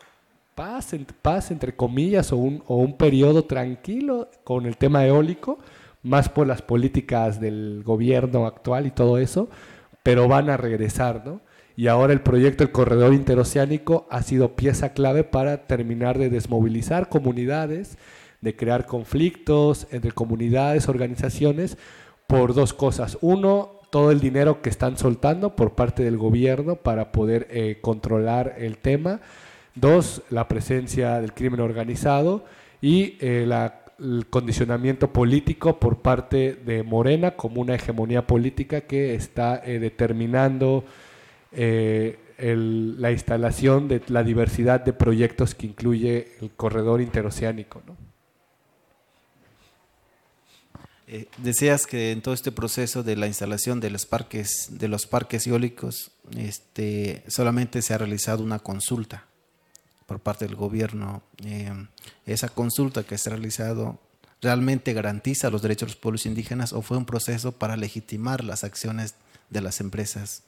[0.56, 5.60] paz, paz entre comillas, o un, o un periodo tranquilo con el tema eólico,
[6.04, 9.50] más por las políticas del gobierno actual y todo eso,
[10.04, 11.42] pero van a regresar, ¿no?
[11.76, 17.08] Y ahora el proyecto El Corredor Interoceánico ha sido pieza clave para terminar de desmovilizar
[17.08, 17.98] comunidades,
[18.42, 21.78] de crear conflictos entre comunidades, organizaciones,
[22.28, 23.18] por dos cosas.
[23.22, 28.56] Uno, todo el dinero que están soltando por parte del gobierno para poder eh, controlar
[28.58, 29.20] el tema.
[29.76, 32.46] Dos, la presencia del crimen organizado
[32.82, 33.48] y eh,
[34.00, 40.86] el condicionamiento político por parte de Morena como una hegemonía política que está eh, determinando
[41.54, 47.82] la instalación de la diversidad de proyectos que incluye el corredor interoceánico.
[47.86, 48.11] ¿no?
[51.38, 55.46] Decías que en todo este proceso de la instalación de los parques, de los parques
[55.48, 59.26] eólicos, este, solamente se ha realizado una consulta
[60.06, 61.72] por parte del gobierno, eh,
[62.26, 64.00] esa consulta que se ha realizado
[64.42, 68.64] realmente garantiza los derechos de los pueblos indígenas o fue un proceso para legitimar las
[68.64, 69.16] acciones
[69.50, 70.44] de las empresas,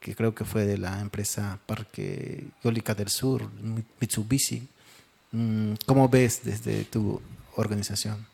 [0.00, 3.50] que creo que fue de la empresa Parque Eólica del Sur,
[4.00, 4.68] Mitsubishi.
[5.32, 7.20] Mm, ¿Cómo ves desde tu
[7.56, 8.26] organización?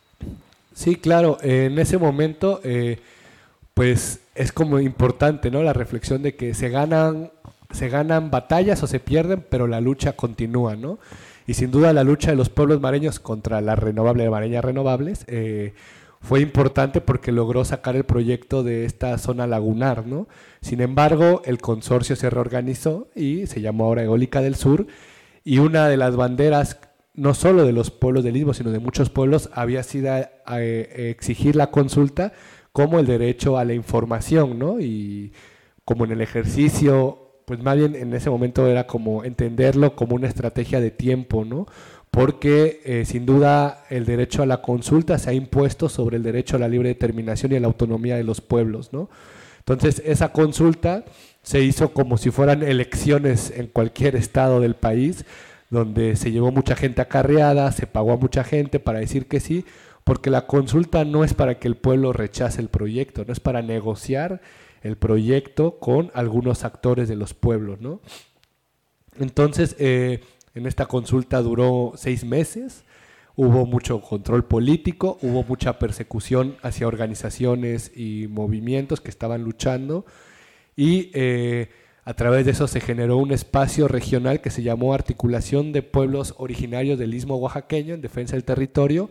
[0.75, 2.99] Sí, claro, en ese momento, eh,
[3.75, 5.63] pues es como importante, ¿no?
[5.63, 7.31] La reflexión de que se ganan
[7.71, 10.99] se ganan batallas o se pierden, pero la lucha continúa, ¿no?
[11.47, 15.75] Y sin duda la lucha de los pueblos mareños contra las renovables mareñas renovables eh,
[16.21, 20.29] fue importante porque logró sacar el proyecto de esta zona lagunar, ¿no?
[20.61, 24.87] Sin embargo, el consorcio se reorganizó y se llamó ahora Eólica del Sur
[25.45, 26.79] y una de las banderas
[27.19, 30.15] no solo de los pueblos del Istmo, sino de muchos pueblos, había sido
[30.53, 32.33] eh, exigir la consulta
[32.73, 34.81] como el derecho a la información, ¿no?
[34.81, 35.33] Y
[35.85, 40.29] como en el ejercicio pues más bien en ese momento era como entenderlo como una
[40.29, 41.67] estrategia de tiempo, ¿no?
[42.11, 46.57] Porque eh, sin duda el derecho a la consulta se ha impuesto sobre el derecho
[46.57, 49.09] a la libre determinación y a la autonomía de los pueblos, ¿no?
[49.61, 51.07] Entonces esa consulta
[51.43, 55.25] se hizo como si fueran elecciones en cualquier estado del país,
[55.71, 59.65] donde se llevó mucha gente acarreada, se pagó a mucha gente para decir que sí,
[60.05, 63.61] porque la consulta no es para que el pueblo rechace el proyecto, no es para
[63.63, 64.41] negociar
[64.83, 68.01] el proyecto con algunos actores de los pueblos, ¿no?
[69.19, 70.21] Entonces, eh,
[70.55, 72.85] en esta consulta duró seis meses,
[73.37, 80.07] hubo mucho control político, hubo mucha persecución hacia organizaciones y movimientos que estaban luchando
[80.77, 81.69] y eh,
[82.09, 86.35] a través de eso se generó un espacio regional que se llamó Articulación de Pueblos
[86.39, 89.11] Originarios del Istmo Oaxaqueño en Defensa del Territorio,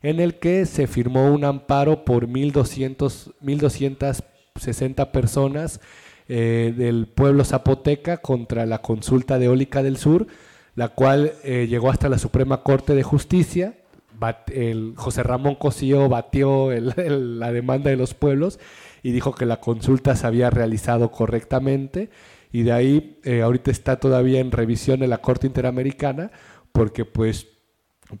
[0.00, 4.24] en el que se firmó un amparo por 1.200, 1.200
[4.54, 5.82] 60 personas
[6.26, 10.26] eh, del pueblo zapoteca contra la consulta de eólica del sur,
[10.74, 13.74] la cual eh, llegó hasta la Suprema Corte de Justicia.
[14.46, 18.58] el José Ramón Cosío batió la demanda de los pueblos
[19.02, 22.08] y dijo que la consulta se había realizado correctamente
[22.52, 26.30] y de ahí eh, ahorita está todavía en revisión en la Corte Interamericana
[26.72, 27.46] porque pues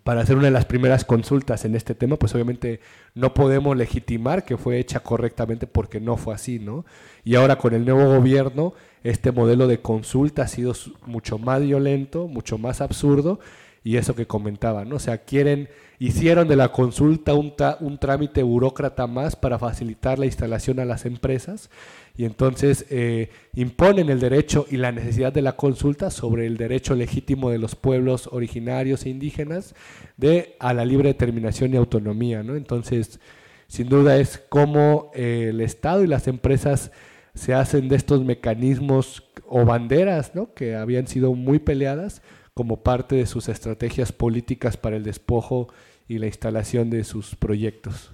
[0.04, 2.80] para hacer una de las primeras consultas en este tema, pues obviamente
[3.14, 6.84] no podemos legitimar que fue hecha correctamente porque no fue así, ¿no?
[7.24, 10.74] Y ahora con el nuevo gobierno, este modelo de consulta ha sido
[11.06, 13.40] mucho más violento, mucho más absurdo,
[13.88, 14.96] y eso que comentaba, ¿no?
[14.96, 20.26] O sea, quieren, hicieron de la consulta un, un trámite burócrata más para facilitar la
[20.26, 21.70] instalación a las empresas,
[22.14, 26.94] y entonces eh, imponen el derecho y la necesidad de la consulta sobre el derecho
[26.94, 29.74] legítimo de los pueblos originarios e indígenas
[30.18, 32.56] de a la libre determinación y autonomía, ¿no?
[32.56, 33.20] Entonces,
[33.68, 36.92] sin duda es cómo eh, el Estado y las empresas
[37.32, 40.52] se hacen de estos mecanismos o banderas, ¿no?
[40.52, 42.20] Que habían sido muy peleadas,
[42.58, 45.68] como parte de sus estrategias políticas para el despojo
[46.08, 48.10] y la instalación de sus proyectos.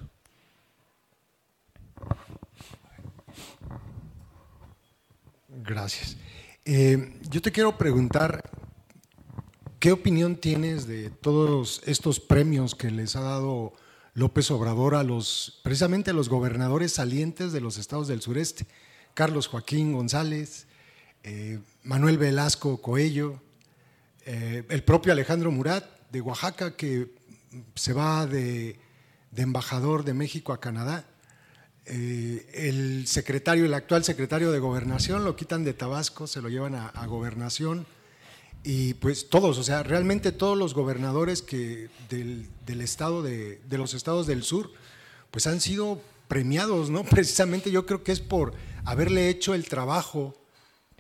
[5.49, 6.19] Gracias.
[6.67, 8.51] Eh, yo te quiero preguntar,
[9.81, 13.73] ¿qué opinión tienes de todos estos premios que les ha dado
[14.13, 18.67] López Obrador a los, precisamente a los gobernadores salientes de los estados del sureste?
[19.15, 20.67] Carlos Joaquín González,
[21.23, 23.41] eh, Manuel Velasco Coello,
[24.27, 27.13] eh, el propio Alejandro Murat de Oaxaca, que
[27.75, 28.79] se va de,
[29.37, 31.05] embajador de México a Canadá.
[31.87, 36.75] Eh, el secretario, el actual secretario de Gobernación, lo quitan de Tabasco, se lo llevan
[36.75, 37.87] a, Gobernación.
[38.63, 44.27] Y pues todos, o sea, realmente todos los gobernadores que del, estado de, los estados
[44.27, 44.73] del sur,
[45.31, 47.05] pues han sido premiados, ¿no?
[47.05, 48.55] Precisamente yo creo que es por
[48.87, 50.35] haberle hecho el trabajo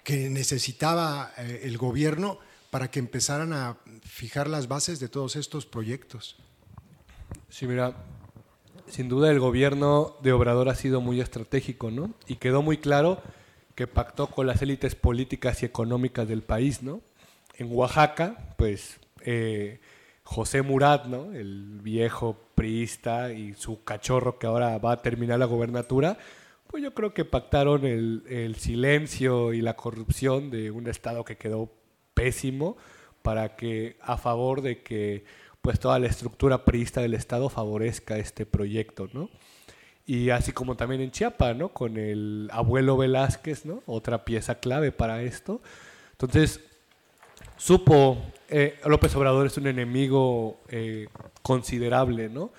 [0.02, 2.38] que necesitaba eh, el gobierno
[2.74, 6.34] para que empezaran a fijar las bases de todos estos proyectos.
[7.48, 7.94] Sí, mira,
[8.88, 12.12] sin duda el gobierno de Obrador ha sido muy estratégico, ¿no?
[12.26, 13.22] Y quedó muy claro
[13.76, 17.00] que pactó con las élites políticas y económicas del país, ¿no?
[17.58, 19.78] En Oaxaca, pues eh,
[20.24, 21.32] José Murat, ¿no?
[21.32, 26.18] El viejo priista y su cachorro que ahora va a terminar la gobernatura,
[26.66, 31.36] pues yo creo que pactaron el, el silencio y la corrupción de un Estado que
[31.36, 31.70] quedó
[32.14, 32.76] pésimo
[33.22, 35.24] para que a favor de que
[35.62, 39.30] pues toda la estructura priista del Estado favorezca este proyecto, ¿no?
[40.06, 41.70] Y así como también en Chiapas, ¿no?
[41.70, 43.82] Con el abuelo Velázquez, ¿no?
[43.86, 45.62] Otra pieza clave para esto.
[46.12, 46.60] Entonces,
[47.56, 48.18] supo,
[48.50, 51.08] eh, López Obrador es un enemigo eh,
[51.40, 52.50] considerable, ¿no?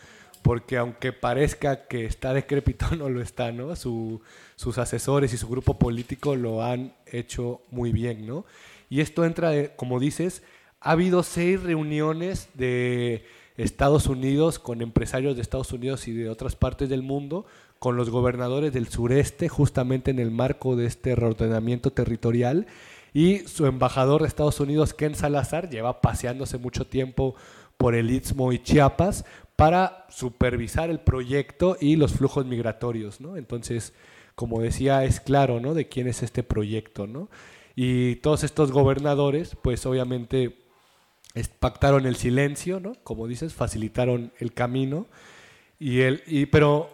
[0.42, 3.76] Porque aunque parezca que está decrépito, no lo está, ¿no?
[3.76, 8.46] sus asesores y su grupo político lo han hecho muy bien, ¿no?
[8.90, 10.44] Y esto entra, como dices,
[10.80, 13.26] ha habido seis reuniones de
[13.58, 17.46] Estados Unidos con empresarios de Estados Unidos y de otras partes del mundo,
[17.80, 22.68] con los gobernadores del sureste, justamente en el marco de este reordenamiento territorial.
[23.14, 27.36] Y su embajador de Estados Unidos, Ken Salazar, lleva paseándose mucho tiempo
[27.78, 29.26] por el Istmo y Chiapas
[29.56, 33.22] para supervisar el proyecto y los flujos migratorios.
[33.22, 33.38] ¿no?
[33.38, 33.94] Entonces,
[34.36, 35.74] como decía, es claro ¿no?
[35.74, 37.08] de quién es este proyecto.
[37.08, 37.30] ¿no?
[37.76, 40.66] Y todos estos gobernadores, pues obviamente
[41.60, 42.94] pactaron el silencio, ¿no?
[43.04, 45.08] Como dices, facilitaron el camino.
[45.80, 46.22] Y el,
[46.52, 46.90] pero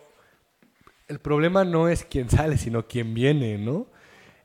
[1.08, 3.88] el problema no es quién sale, sino quién viene, ¿no?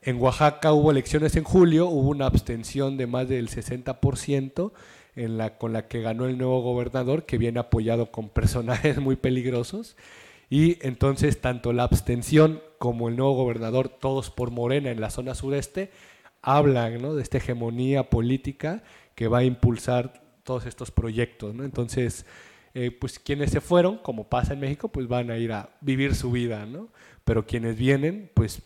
[0.03, 4.73] En Oaxaca hubo elecciones en julio, hubo una abstención de más del 60%
[5.17, 9.17] en la, con la que ganó el nuevo gobernador, que viene apoyado con personajes muy
[9.17, 9.97] peligrosos.
[10.49, 15.35] Y entonces tanto la abstención como el nuevo gobernador, todos por Morena en la zona
[15.35, 15.91] sureste,
[16.47, 17.15] hablan ¿no?
[17.17, 18.85] de esta hegemonía política
[19.17, 21.53] que va a impulsar todos estos proyectos.
[21.55, 21.65] ¿no?
[21.65, 22.25] Entonces,
[22.73, 26.15] eh, pues quienes se fueron, como pasa en México, pues van a ir a vivir
[26.15, 26.89] su vida, ¿no?
[27.25, 28.63] Pero quienes vienen, pues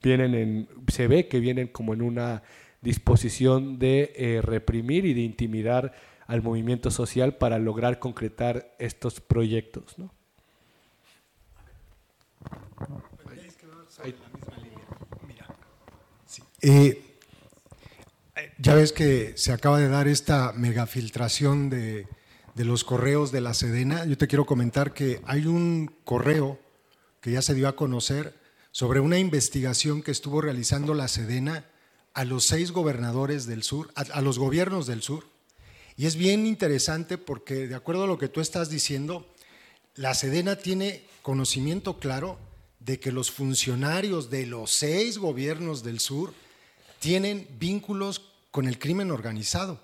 [0.00, 2.42] vienen en, se ve que vienen como en una
[2.82, 5.92] disposición de eh, reprimir y de intimidar
[6.26, 10.12] al movimiento social para lograr concretar estos proyectos, ¿no?
[16.60, 17.03] Eh,
[18.64, 22.08] ya ves que se acaba de dar esta megafiltración de,
[22.56, 24.06] los correos de la Sedena.
[24.06, 26.58] Yo te quiero comentar que hay un correo
[27.20, 28.34] que ya se dio a conocer
[28.72, 31.66] sobre una investigación que estuvo realizando la Sedena
[32.14, 35.26] a los seis gobernadores del sur, a, los gobiernos del sur.
[35.98, 39.30] Y es bien interesante porque, de acuerdo a lo que tú estás diciendo,
[39.94, 42.38] la Sedena tiene conocimiento claro
[42.80, 46.32] de que los funcionarios de los seis gobiernos del sur
[46.98, 49.80] tienen vínculos con el crimen organizado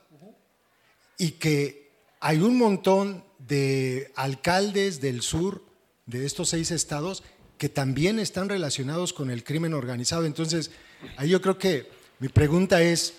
[1.18, 1.90] y que
[2.20, 5.64] hay un montón de alcaldes del sur
[6.06, 7.24] de estos seis estados
[7.58, 10.24] que también están relacionados con el crimen organizado.
[10.24, 10.70] Entonces,
[11.16, 11.90] ahí yo creo que
[12.20, 13.14] mi pregunta es,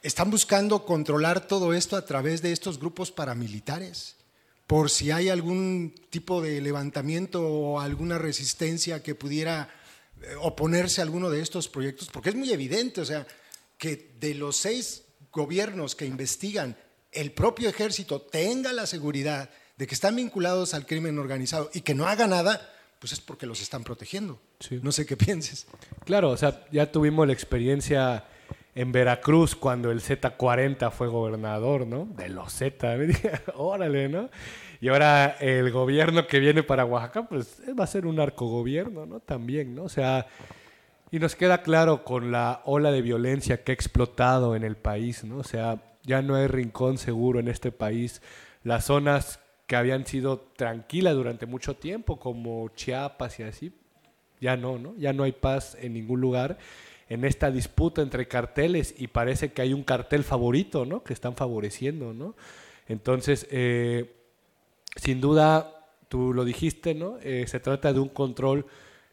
[0.00, 4.14] ¿están buscando controlar todo esto a través de estos grupos paramilitares?
[4.68, 9.74] Por si hay algún tipo de levantamiento o alguna resistencia que pudiera
[10.22, 13.26] eh, oponerse a alguno de estos proyectos, porque es muy evidente, o sea,
[13.80, 16.76] que de los seis gobiernos que investigan,
[17.10, 21.94] el propio ejército tenga la seguridad de que están vinculados al crimen organizado y que
[21.94, 22.60] no haga nada,
[22.98, 24.38] pues es porque los están protegiendo.
[24.82, 25.66] No sé qué pienses.
[26.04, 28.24] Claro, o sea, ya tuvimos la experiencia
[28.74, 32.04] en Veracruz cuando el Z40 fue gobernador, ¿no?
[32.04, 32.98] De los Z,
[33.54, 34.28] órale, ¿no?
[34.82, 39.20] Y ahora el gobierno que viene para Oaxaca, pues va a ser un arcogobierno, ¿no?
[39.20, 39.84] También, ¿no?
[39.84, 40.26] O sea,
[41.10, 45.24] y nos queda claro con la ola de violencia que ha explotado en el país,
[45.24, 45.38] ¿no?
[45.38, 48.22] O sea, ya no hay rincón seguro en este país.
[48.62, 53.72] Las zonas que habían sido tranquilas durante mucho tiempo, como Chiapas y así,
[54.40, 54.94] ya no, ¿no?
[54.96, 56.58] Ya no hay paz en ningún lugar
[57.10, 61.02] en esta disputa entre carteles y parece que hay un cartel favorito, ¿no?
[61.02, 62.36] Que están favoreciendo, ¿no?
[62.86, 64.14] Entonces, eh,
[64.94, 67.18] sin duda, tú lo dijiste, ¿no?
[67.22, 68.66] Eh, se trata de un control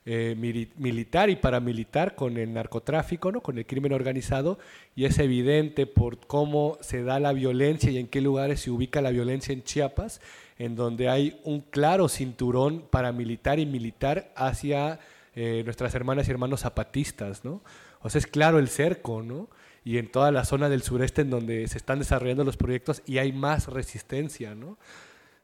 [0.10, 0.36] eh,
[0.78, 3.42] militar y paramilitar con el narcotráfico, ¿no?
[3.42, 4.58] con el crimen organizado,
[4.96, 9.02] y es evidente por cómo se da la violencia y en qué lugares se ubica
[9.02, 10.22] la violencia en Chiapas,
[10.58, 15.00] en donde hay un claro cinturón paramilitar y militar hacia
[15.36, 17.62] nuestras hermanas y hermanos zapatistas, ¿no?
[18.02, 19.50] O sea, es claro el cerco, ¿no?
[19.84, 23.18] Y en toda la zona del sureste en donde se están desarrollando los proyectos y
[23.18, 24.78] hay más resistencia, ¿no?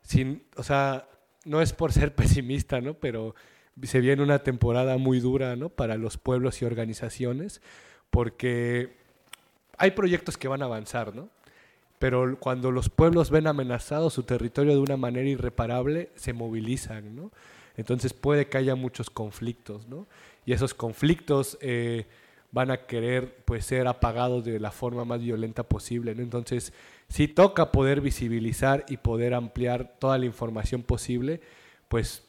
[0.02, 1.08] Sin, o sea,
[1.46, 2.94] no es por ser pesimista, ¿no?
[2.94, 3.36] Pero
[3.82, 5.70] se viene una temporada muy dura, ¿no?
[5.70, 7.62] Para los pueblos y organizaciones,
[8.10, 8.94] porque
[9.78, 11.30] hay proyectos que van a avanzar, ¿no?
[12.00, 17.32] Pero cuando los pueblos ven amenazado su territorio de una manera irreparable, se movilizan, ¿no?
[17.76, 20.06] Entonces puede que haya muchos conflictos, ¿no?
[20.46, 22.06] Y esos conflictos eh,
[22.52, 26.12] van a querer pues ser apagados de la forma más violenta posible.
[26.12, 26.72] Entonces,
[27.08, 31.42] si toca poder visibilizar y poder ampliar toda la información posible,
[31.88, 32.24] pues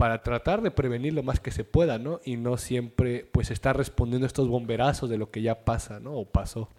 [0.00, 2.22] para tratar de prevenir lo más que se pueda, ¿no?
[2.24, 6.14] Y no siempre pues estar respondiendo estos bomberazos de lo que ya pasa, ¿no?
[6.14, 6.70] O pasó.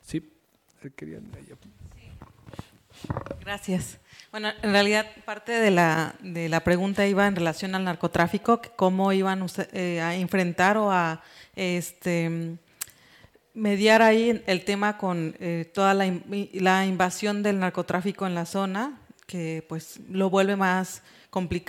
[0.00, 0.32] Sí,
[0.96, 1.30] querían...
[3.40, 3.98] Gracias.
[4.30, 9.12] Bueno, en realidad parte de la, de la pregunta iba en relación al narcotráfico, cómo
[9.12, 9.44] iban
[9.74, 11.22] eh, a enfrentar o a
[11.56, 12.56] este,
[13.52, 16.10] mediar ahí el tema con eh, toda la,
[16.54, 21.02] la, invasión del narcotráfico en la zona, que pues lo vuelve más,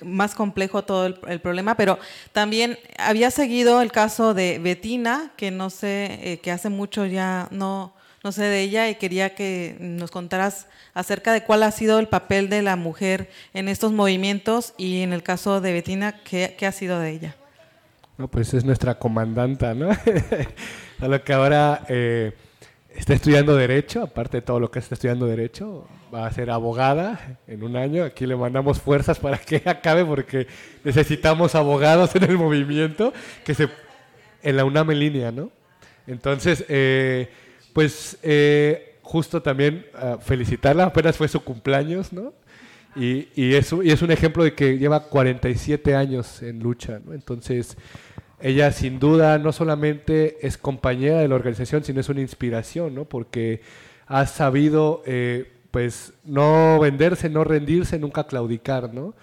[0.04, 2.00] más complejo todo el, problema, pero
[2.32, 7.48] también había seguido el caso de Betina, que no sé, eh, que hace mucho ya
[7.52, 7.94] no
[8.24, 12.08] no sé de ella y quería que nos contaras acerca de cuál ha sido el
[12.08, 16.72] papel de la mujer en estos movimientos y en el caso de Betina, ¿qué, ha
[16.72, 17.36] sido de ella?
[18.18, 19.90] No, pues es nuestra comandanta, ¿no?
[21.00, 22.34] a lo que ahora eh,
[22.98, 27.40] está estudiando Derecho, aparte de todo lo que está estudiando Derecho, va a ser abogada
[27.48, 28.04] en un año.
[28.04, 30.48] Aquí le mandamos fuerzas para que acabe porque
[30.84, 33.14] necesitamos abogados en el movimiento,
[33.46, 33.70] que se
[34.44, 35.52] en la UNAM en línea, ¿no?
[36.06, 37.30] Entonces, eh,
[37.74, 42.34] pues eh, justo también ah, felicitarla, apenas fue su cumpleaños, ¿no?
[42.96, 47.14] Y, es, y es un ejemplo de que lleva 47 años en lucha, ¿no?
[47.14, 47.78] Entonces,
[48.40, 53.06] ella sin duda no solamente es compañera de la organización, sino es una inspiración, ¿no?
[53.06, 53.62] Porque
[54.06, 59.14] ha sabido, eh, pues, no venderse, no rendirse, nunca claudicar, ¿no?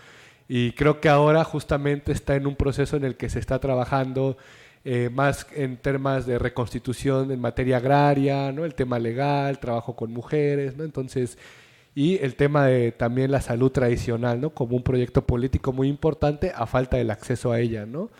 [0.49, 4.37] Y creo que ahora justamente está en un proceso en el que se está trabajando
[4.87, 8.67] eh, más en temas de reconstitución en materia agraria, ¿no?
[8.67, 10.85] el tema legal, trabajo con mujeres, ¿no?
[10.85, 11.39] entonces,
[11.95, 14.51] y el tema de también la salud tradicional, ¿no?
[14.51, 17.87] como un proyecto político muy importante a falta del acceso a ella.
[17.87, 18.11] ¿no?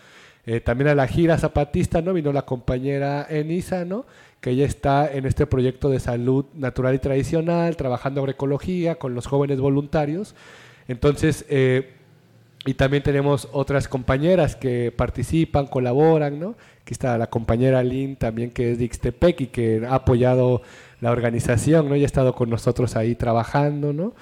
[0.47, 2.13] Eh, también a la gira zapatista ¿no?
[2.13, 4.05] vino la compañera Enisa, ¿no?
[4.41, 9.25] que ella está en este proyecto de salud natural y tradicional, trabajando agroecología con los
[9.25, 10.35] jóvenes voluntarios.
[10.87, 11.93] Entonces, eh,
[12.63, 16.55] y también tenemos otras compañeras que participan, colaboran, ¿no?
[16.81, 20.61] Aquí está la compañera Lynn también que es de Ixtepec y que ha apoyado
[21.01, 21.95] la organización, ¿no?
[21.95, 24.13] Y ha estado con nosotros ahí trabajando, ¿no?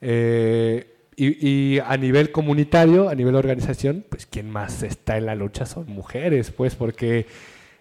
[0.00, 5.66] Eh, y, a nivel comunitario, a nivel organización, pues quien más está en la lucha
[5.66, 7.26] son mujeres, pues porque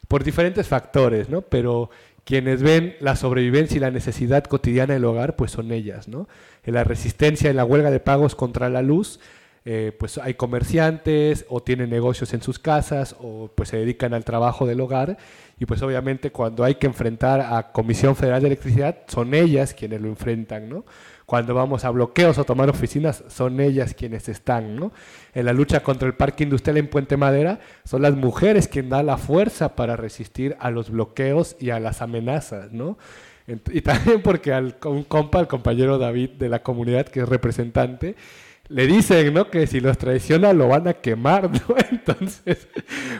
[0.07, 1.41] por diferentes factores, ¿no?
[1.41, 1.89] Pero
[2.23, 6.27] quienes ven la sobrevivencia y la necesidad cotidiana del hogar, pues son ellas, ¿no?
[6.63, 9.19] En la resistencia en la huelga de pagos contra la luz,
[9.69, 14.23] eh, pues hay comerciantes o tienen negocios en sus casas o pues se dedican al
[14.23, 15.17] trabajo del hogar
[15.59, 19.99] y pues obviamente cuando hay que enfrentar a Comisión Federal de Electricidad son ellas quienes
[19.99, 20.85] lo enfrentan, ¿no?
[21.27, 24.93] Cuando vamos a bloqueos o tomar oficinas son ellas quienes están, ¿no?
[25.33, 29.07] En la lucha contra el parque industrial en Puente Madera son las mujeres quienes dan
[29.07, 32.97] la fuerza para resistir a los bloqueos y a las amenazas, ¿no?
[33.45, 38.15] Y también porque al, un compa, el compañero David de la comunidad que es representante,
[38.69, 39.49] le dicen, ¿no?
[39.49, 41.75] Que si los traiciona lo van a quemar, ¿no?
[41.91, 42.69] Entonces,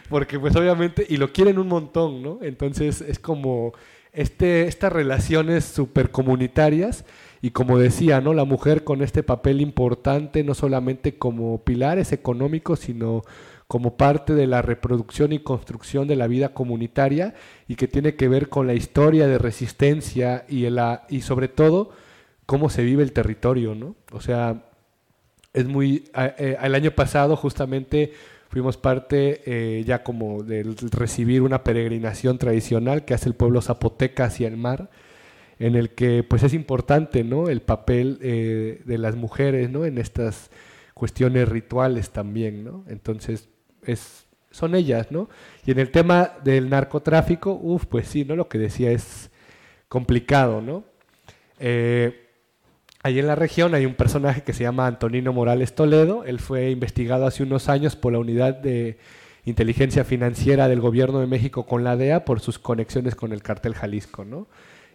[0.08, 2.40] porque pues obviamente, y lo quieren un montón, ¿no?
[2.42, 3.74] Entonces es como
[4.14, 7.04] este, estas relaciones súper comunitarias
[7.42, 8.34] y como decía, ¿no?
[8.34, 13.24] La mujer con este papel importante, no solamente como pilares económicos, sino
[13.68, 17.36] como parte de la reproducción y construcción de la vida comunitaria
[17.68, 21.92] y que tiene que ver con la historia de resistencia y, la, y sobre todo
[22.46, 23.96] cómo se vive el territorio, ¿no?
[24.12, 24.64] O sea,
[25.54, 26.06] es muy...
[26.16, 28.14] Eh, el año pasado justamente
[28.50, 34.26] fuimos parte eh, ya como de recibir una peregrinación tradicional que hace el pueblo zapoteca
[34.26, 34.90] hacia el mar
[35.60, 37.50] en el que pues es importante, ¿no?
[37.50, 39.86] El papel eh, de las mujeres, ¿no?
[39.86, 40.50] En estas
[40.94, 42.84] cuestiones rituales también, ¿no?
[42.88, 43.50] Entonces,
[43.84, 45.30] es, son ellas, ¿no?
[45.66, 48.36] Y en el tema del narcotráfico, uff, pues sí, ¿no?
[48.36, 49.30] Lo que decía es
[49.88, 50.84] complicado, ¿no?
[51.60, 52.28] Eh,
[53.08, 56.26] Ahí en la región hay un personaje que se llama Antonino Morales Toledo.
[56.26, 58.98] Él fue investigado hace unos años por la unidad de
[59.46, 63.76] inteligencia financiera del gobierno de México con la DEA por sus conexiones con el cartel
[63.76, 64.48] Jalisco, ¿no?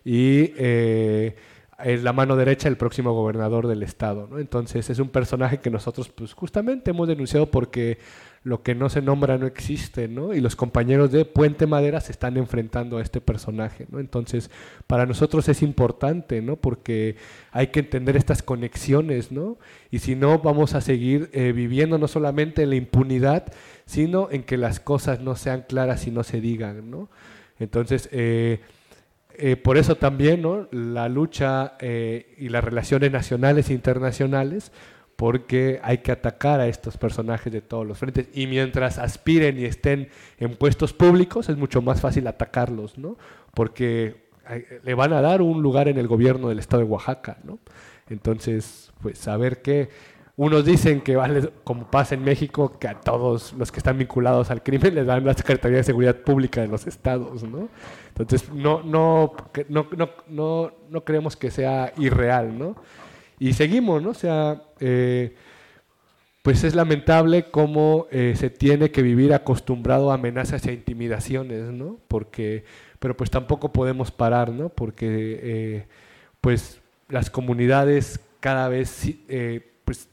[0.04, 1.36] Y eh,
[1.84, 4.38] es la mano derecha del próximo gobernador del estado, ¿no?
[4.38, 7.98] Entonces es un personaje que nosotros pues justamente hemos denunciado porque
[8.44, 10.34] lo que no se nombra no existe, ¿no?
[10.34, 14.00] Y los compañeros de Puente Madera se están enfrentando a este personaje, ¿no?
[14.00, 14.50] Entonces,
[14.86, 16.56] para nosotros es importante, ¿no?
[16.56, 17.16] Porque
[17.52, 19.58] hay que entender estas conexiones, ¿no?
[19.90, 23.52] Y si no, vamos a seguir eh, viviendo no solamente en la impunidad,
[23.86, 27.08] sino en que las cosas no sean claras y no se digan, ¿no?
[27.60, 28.60] Entonces, eh,
[29.38, 30.68] eh, por eso también, ¿no?
[30.70, 34.72] La lucha y las relaciones nacionales e internacionales
[35.16, 39.64] porque hay que atacar a estos personajes de todos los frentes y mientras aspiren y
[39.64, 40.08] estén
[40.38, 43.16] en puestos públicos es mucho más fácil atacarlos, ¿no?
[43.54, 44.22] Porque
[44.82, 47.58] le van a dar un lugar en el gobierno del estado de Oaxaca, ¿no?
[48.08, 49.90] Entonces, pues saber que
[50.36, 54.50] unos dicen que vale, como pasa en México, que a todos los que están vinculados
[54.50, 57.68] al crimen les dan la Secretaría de Seguridad Pública de los estados, ¿no?
[58.18, 59.32] Entonces, no, no,
[59.68, 59.88] no,
[60.28, 62.76] no, no, creemos que sea irreal, ¿no?
[63.38, 64.10] Y seguimos, ¿no?
[64.10, 65.34] O sea, eh,
[66.42, 71.98] pues es lamentable cómo eh, se tiene que vivir acostumbrado a amenazas e intimidaciones, ¿no?
[72.08, 72.64] Porque,
[72.98, 74.68] pero pues tampoco podemos parar, ¿no?
[74.68, 75.86] Porque eh,
[76.40, 79.08] pues las comunidades cada vez
[79.84, 80.08] pues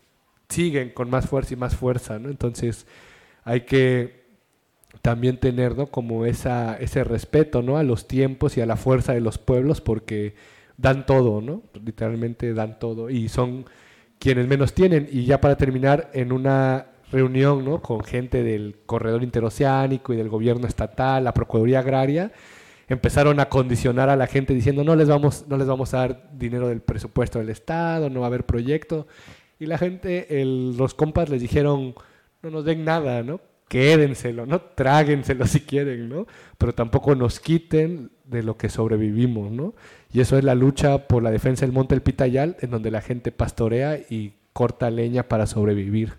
[0.47, 2.29] siguen con más fuerza y más fuerza, ¿no?
[2.29, 2.87] Entonces
[3.43, 4.19] hay que
[5.01, 5.87] también tener, ¿no?
[5.87, 7.77] Como esa, ese respeto, ¿no?
[7.77, 10.35] A los tiempos y a la fuerza de los pueblos, porque
[10.77, 11.63] dan todo, ¿no?
[11.83, 13.65] Literalmente dan todo y son
[14.19, 15.07] quienes menos tienen.
[15.11, 17.81] Y ya para terminar, en una reunión ¿no?
[17.81, 22.31] con gente del corredor interoceánico y del gobierno estatal, la Procuraduría Agraria,
[22.87, 26.29] empezaron a condicionar a la gente diciendo no les vamos, no les vamos a dar
[26.33, 29.07] dinero del presupuesto del Estado, no va a haber proyecto.
[29.59, 31.95] Y la gente, el, los compas les dijeron,
[32.41, 33.41] no nos den nada, ¿no?
[33.69, 34.59] Quédenselo, ¿no?
[34.59, 36.27] Tráguenselo si quieren, ¿no?
[36.57, 39.73] Pero tampoco nos quiten de lo que sobrevivimos, ¿no?
[40.11, 43.01] Y eso es la lucha por la defensa del monte El Pitayal, en donde la
[43.01, 46.15] gente pastorea y corta leña para sobrevivir.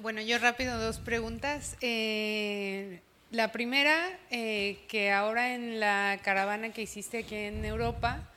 [0.00, 1.76] Bueno, yo rápido dos preguntas.
[1.80, 3.00] Eh,
[3.30, 8.30] la primera, eh, que ahora en la caravana que hiciste aquí en Europa,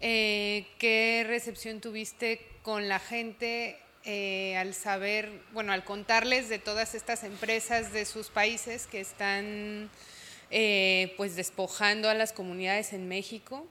[0.00, 6.94] eh, ¿qué recepción tuviste con la gente eh, al saber, bueno, al contarles de todas
[6.94, 9.90] estas empresas de sus países que están
[10.50, 13.66] eh, pues despojando a las comunidades en México.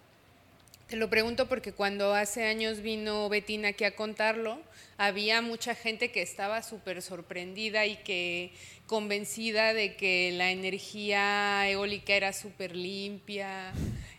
[0.88, 4.62] Te lo pregunto porque cuando hace años vino Betina aquí a contarlo,
[4.98, 8.54] había mucha gente que estaba súper sorprendida y que
[8.86, 13.74] convencida de que la energía eólica era súper limpia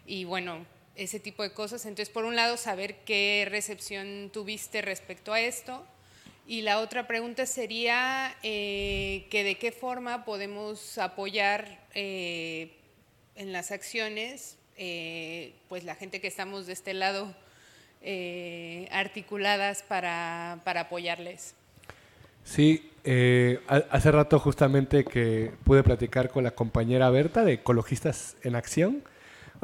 [0.05, 0.67] y bueno,
[0.97, 1.87] ese tipo de cosas.
[1.87, 5.85] Entonces, por un lado, saber qué recepción tuviste respecto a esto
[6.47, 12.77] y la otra pregunta sería eh, que de qué forma podemos apoyar eh,
[13.35, 17.35] en las acciones, eh, pues la gente que estamos de este lado
[18.91, 21.55] articuladas para, para, apoyarles.
[22.45, 22.91] Sí,
[23.67, 29.03] hace rato justamente que pude platicar con la compañera Berta de Ecologistas en Acción,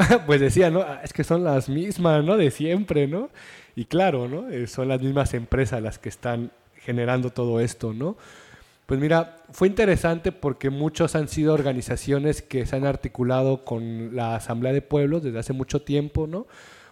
[0.27, 0.81] pues decía, ¿no?
[0.81, 2.37] Ah, es que son las mismas, ¿no?
[2.37, 3.31] De siempre, ¿no?
[3.77, 4.47] Y claro, ¿no?
[4.67, 8.17] son las mismas empresas las que están generando todo esto, ¿no?
[8.87, 14.35] Pues mira, fue interesante porque muchos han sido organizaciones que se han articulado con la
[14.35, 16.47] Asamblea de Pueblos desde hace mucho tiempo, ¿no?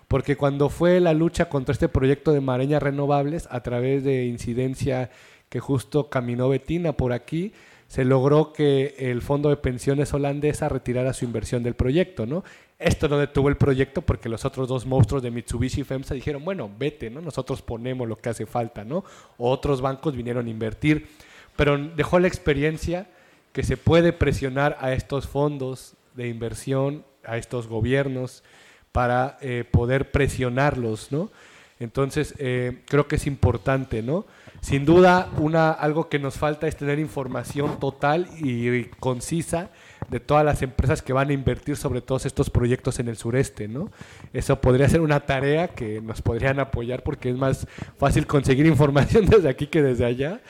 [0.06, 5.10] Porque cuando fue la lucha contra este proyecto de Mareñas Renovables, a través de incidencia
[5.48, 7.52] que justo caminó Betina por aquí,
[7.88, 12.44] se logró que el Fondo de Pensiones holandesa retirara su inversión del proyecto, ¿no?
[12.78, 16.44] Esto no detuvo el proyecto porque los otros dos monstruos de Mitsubishi y FEMSA dijeron,
[16.44, 17.22] bueno, vete, ¿no?
[17.22, 19.04] Nosotros ponemos lo que hace falta, ¿no?
[19.38, 21.08] otros bancos vinieron a invertir,
[21.56, 23.08] pero dejó la experiencia
[23.52, 28.44] que se puede presionar a estos fondos de inversión, a estos gobiernos,
[28.92, 31.30] para eh, poder presionarlos, ¿no?
[31.80, 34.26] Entonces, eh, creo que es importante, ¿no?
[34.60, 39.70] Sin duda, una, algo que nos falta es tener información total y concisa
[40.08, 43.68] de todas las empresas que van a invertir sobre todos estos proyectos en el sureste,
[43.68, 43.90] ¿no?
[44.32, 47.66] Eso podría ser una tarea que nos podrían apoyar porque es más
[47.98, 50.40] fácil conseguir información desde aquí que desde allá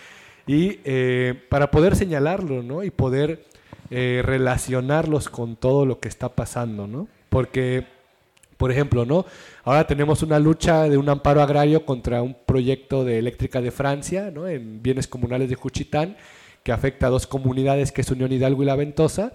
[0.47, 2.83] y eh, para poder señalarlo, ¿no?
[2.83, 3.45] Y poder
[3.91, 7.09] eh, relacionarlos con todo lo que está pasando, ¿no?
[7.29, 7.87] Porque,
[8.59, 9.25] por ejemplo, ¿no?
[9.65, 14.31] Ahora tenemos una lucha de un amparo agrario contra un proyecto de eléctrica de Francia,
[14.35, 14.47] ¿no?
[14.47, 16.17] En bienes comunales de Juchitán,
[16.63, 19.33] que afecta a dos comunidades, que es Unión Hidalgo y La Ventosa.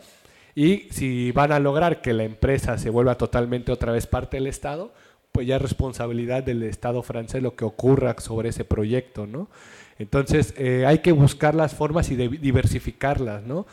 [0.53, 4.47] Y si van a lograr que la empresa se vuelva totalmente otra vez parte del
[4.47, 4.93] Estado,
[5.31, 9.49] pues ya es responsabilidad del Estado francés lo que ocurra sobre ese proyecto, ¿no?
[9.97, 13.65] Entonces eh, hay que buscar las formas y diversificarlas, ¿no?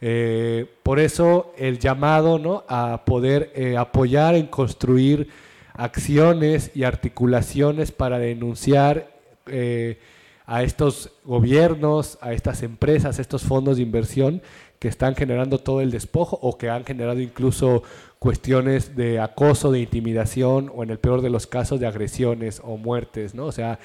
[0.00, 2.64] Eh, por eso el llamado ¿no?
[2.68, 5.28] a poder eh, apoyar en construir
[5.72, 9.12] acciones y articulaciones para denunciar
[10.46, 14.42] a estos gobiernos, a estas empresas, a estos fondos de inversión
[14.78, 17.82] que están generando todo el despojo o que han generado incluso
[18.18, 22.76] cuestiones de acoso, de intimidación o en el peor de los casos de agresiones o
[22.76, 23.46] muertes, ¿no?
[23.46, 23.78] O sea,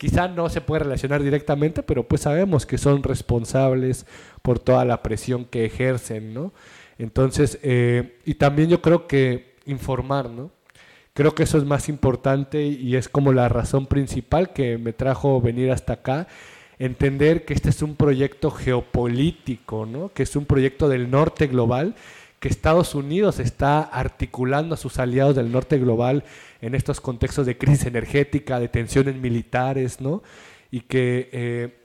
[0.00, 4.06] quizá no se puede relacionar directamente, pero pues sabemos que son responsables
[4.40, 6.54] por toda la presión que ejercen, ¿no?
[6.96, 10.52] Entonces, eh, y también yo creo que informar, ¿no?
[11.12, 15.38] Creo que eso es más importante y es como la razón principal que me trajo
[15.42, 16.28] venir hasta acá,
[16.78, 20.14] entender que este es un proyecto geopolítico, ¿no?
[20.14, 21.94] Que es un proyecto del norte global
[22.40, 26.24] que Estados Unidos está articulando a sus aliados del norte global
[26.62, 30.22] en estos contextos de crisis energética, de tensiones militares, ¿no?
[30.70, 31.78] Y que, eh,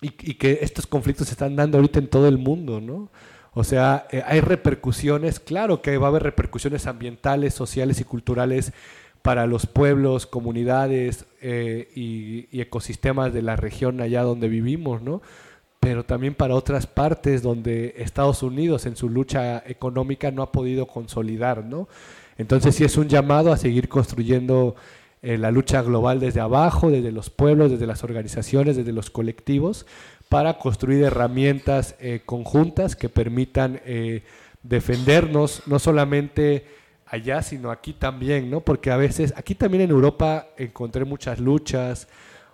[0.00, 3.10] y, que estos conflictos se están dando ahorita en todo el mundo, ¿no?
[3.52, 8.72] O sea, eh, hay repercusiones, claro que va a haber repercusiones ambientales, sociales y culturales
[9.20, 15.20] para los pueblos, comunidades eh, y, y, ecosistemas de la región allá donde vivimos, ¿no?
[15.82, 20.86] Pero también para otras partes donde Estados Unidos en su lucha económica no ha podido
[20.86, 21.88] consolidar, ¿no?
[22.38, 24.76] Entonces sí es un llamado a seguir construyendo
[25.22, 29.84] eh, la lucha global desde abajo, desde los pueblos, desde las organizaciones, desde los colectivos,
[30.28, 34.22] para construir herramientas eh, conjuntas que permitan eh,
[34.62, 36.64] defendernos no solamente
[37.06, 38.60] allá, sino aquí también, ¿no?
[38.60, 42.06] Porque a veces, aquí también en Europa encontré muchas luchas,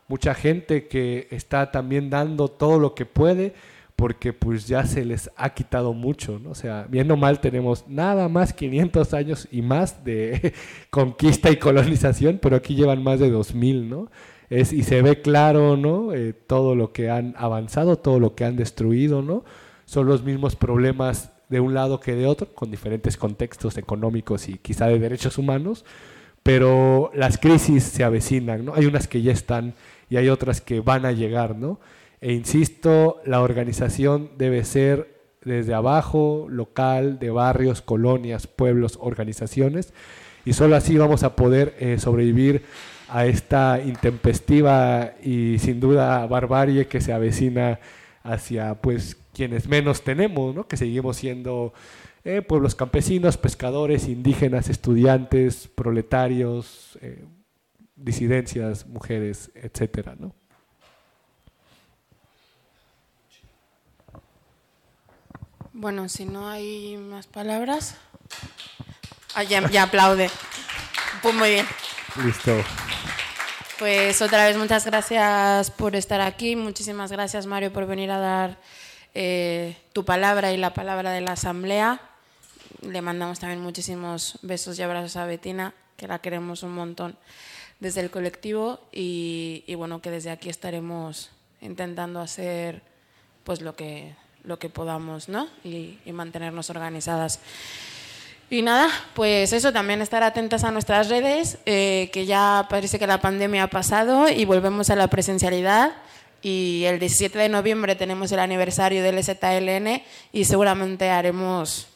[0.09, 3.55] mucha gente que está también dando todo lo que puede
[3.99, 6.51] porque pues ya se les ha quitado mucho, ¿no?
[6.51, 10.55] O sea, viendo mal tenemos nada más 500 años y más de
[10.91, 14.09] conquista y colonización, pero aquí llevan más de 2000, ¿no?
[14.51, 16.15] Es, y se ve claro, ¿no?
[16.15, 19.45] Eh, todo lo que han avanzado, todo lo que han destruido, ¿no?
[19.85, 24.59] Son los mismos problemas de un lado que de otro, con diferentes contextos económicos y
[24.59, 25.85] quizá de derechos humanos,
[26.45, 28.75] pero las crisis se avecinan, ¿no?
[28.77, 29.75] Hay unas que ya están
[30.11, 31.81] y hay otras que van a llegar, ¿no?
[32.21, 39.93] E insisto, la organización debe ser desde abajo, local, de barrios, colonias, pueblos, organizaciones,
[40.45, 42.63] y solo así vamos a poder eh, sobrevivir
[43.09, 47.81] a esta intempestiva y sin duda barbarie que se avecina
[48.23, 50.67] hacia pues quienes menos tenemos, ¿no?
[50.67, 51.73] que seguimos siendo
[52.25, 57.25] eh, pueblos campesinos, pescadores, indígenas, estudiantes, proletarios, eh,
[57.99, 60.35] disidencias, mujeres, etcétera, ¿no?
[65.73, 67.97] Bueno, si no hay más palabras.
[69.35, 70.29] Ah, ya, aplaude.
[71.23, 71.67] Pues muy bien.
[72.25, 72.57] Listo.
[73.79, 76.57] Pues otra vez muchas gracias por estar aquí.
[76.57, 78.59] Muchísimas gracias, Mario, por venir a dar
[79.15, 82.01] eh, tu palabra y la palabra de la Asamblea.
[82.83, 87.17] Le mandamos también muchísimos besos y abrazos a Betina, que la queremos un montón
[87.81, 92.83] desde el colectivo y, bueno, que desde aquí estaremos intentando hacer
[93.45, 94.15] pues lo que,
[94.45, 95.49] lo que podamos, ¿no?
[95.65, 97.41] Y, mantenernos organizadas.
[98.51, 103.07] Y nada, pues eso, también estar atentas a nuestras redes, eh, que ya parece que
[103.07, 105.93] la pandemia ha pasado y volvemos a la presencialidad.
[106.41, 110.03] Y el 17 de noviembre tenemos el aniversario del ZLN
[110.33, 111.89] y seguramente haremos,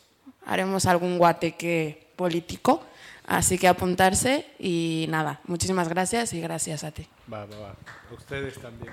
[0.45, 2.83] haremos algún guateque político
[3.27, 7.07] Así que apuntarse y nada, muchísimas gracias y gracias a ti.
[7.33, 7.77] Va, va, va.
[8.11, 8.93] A ustedes también.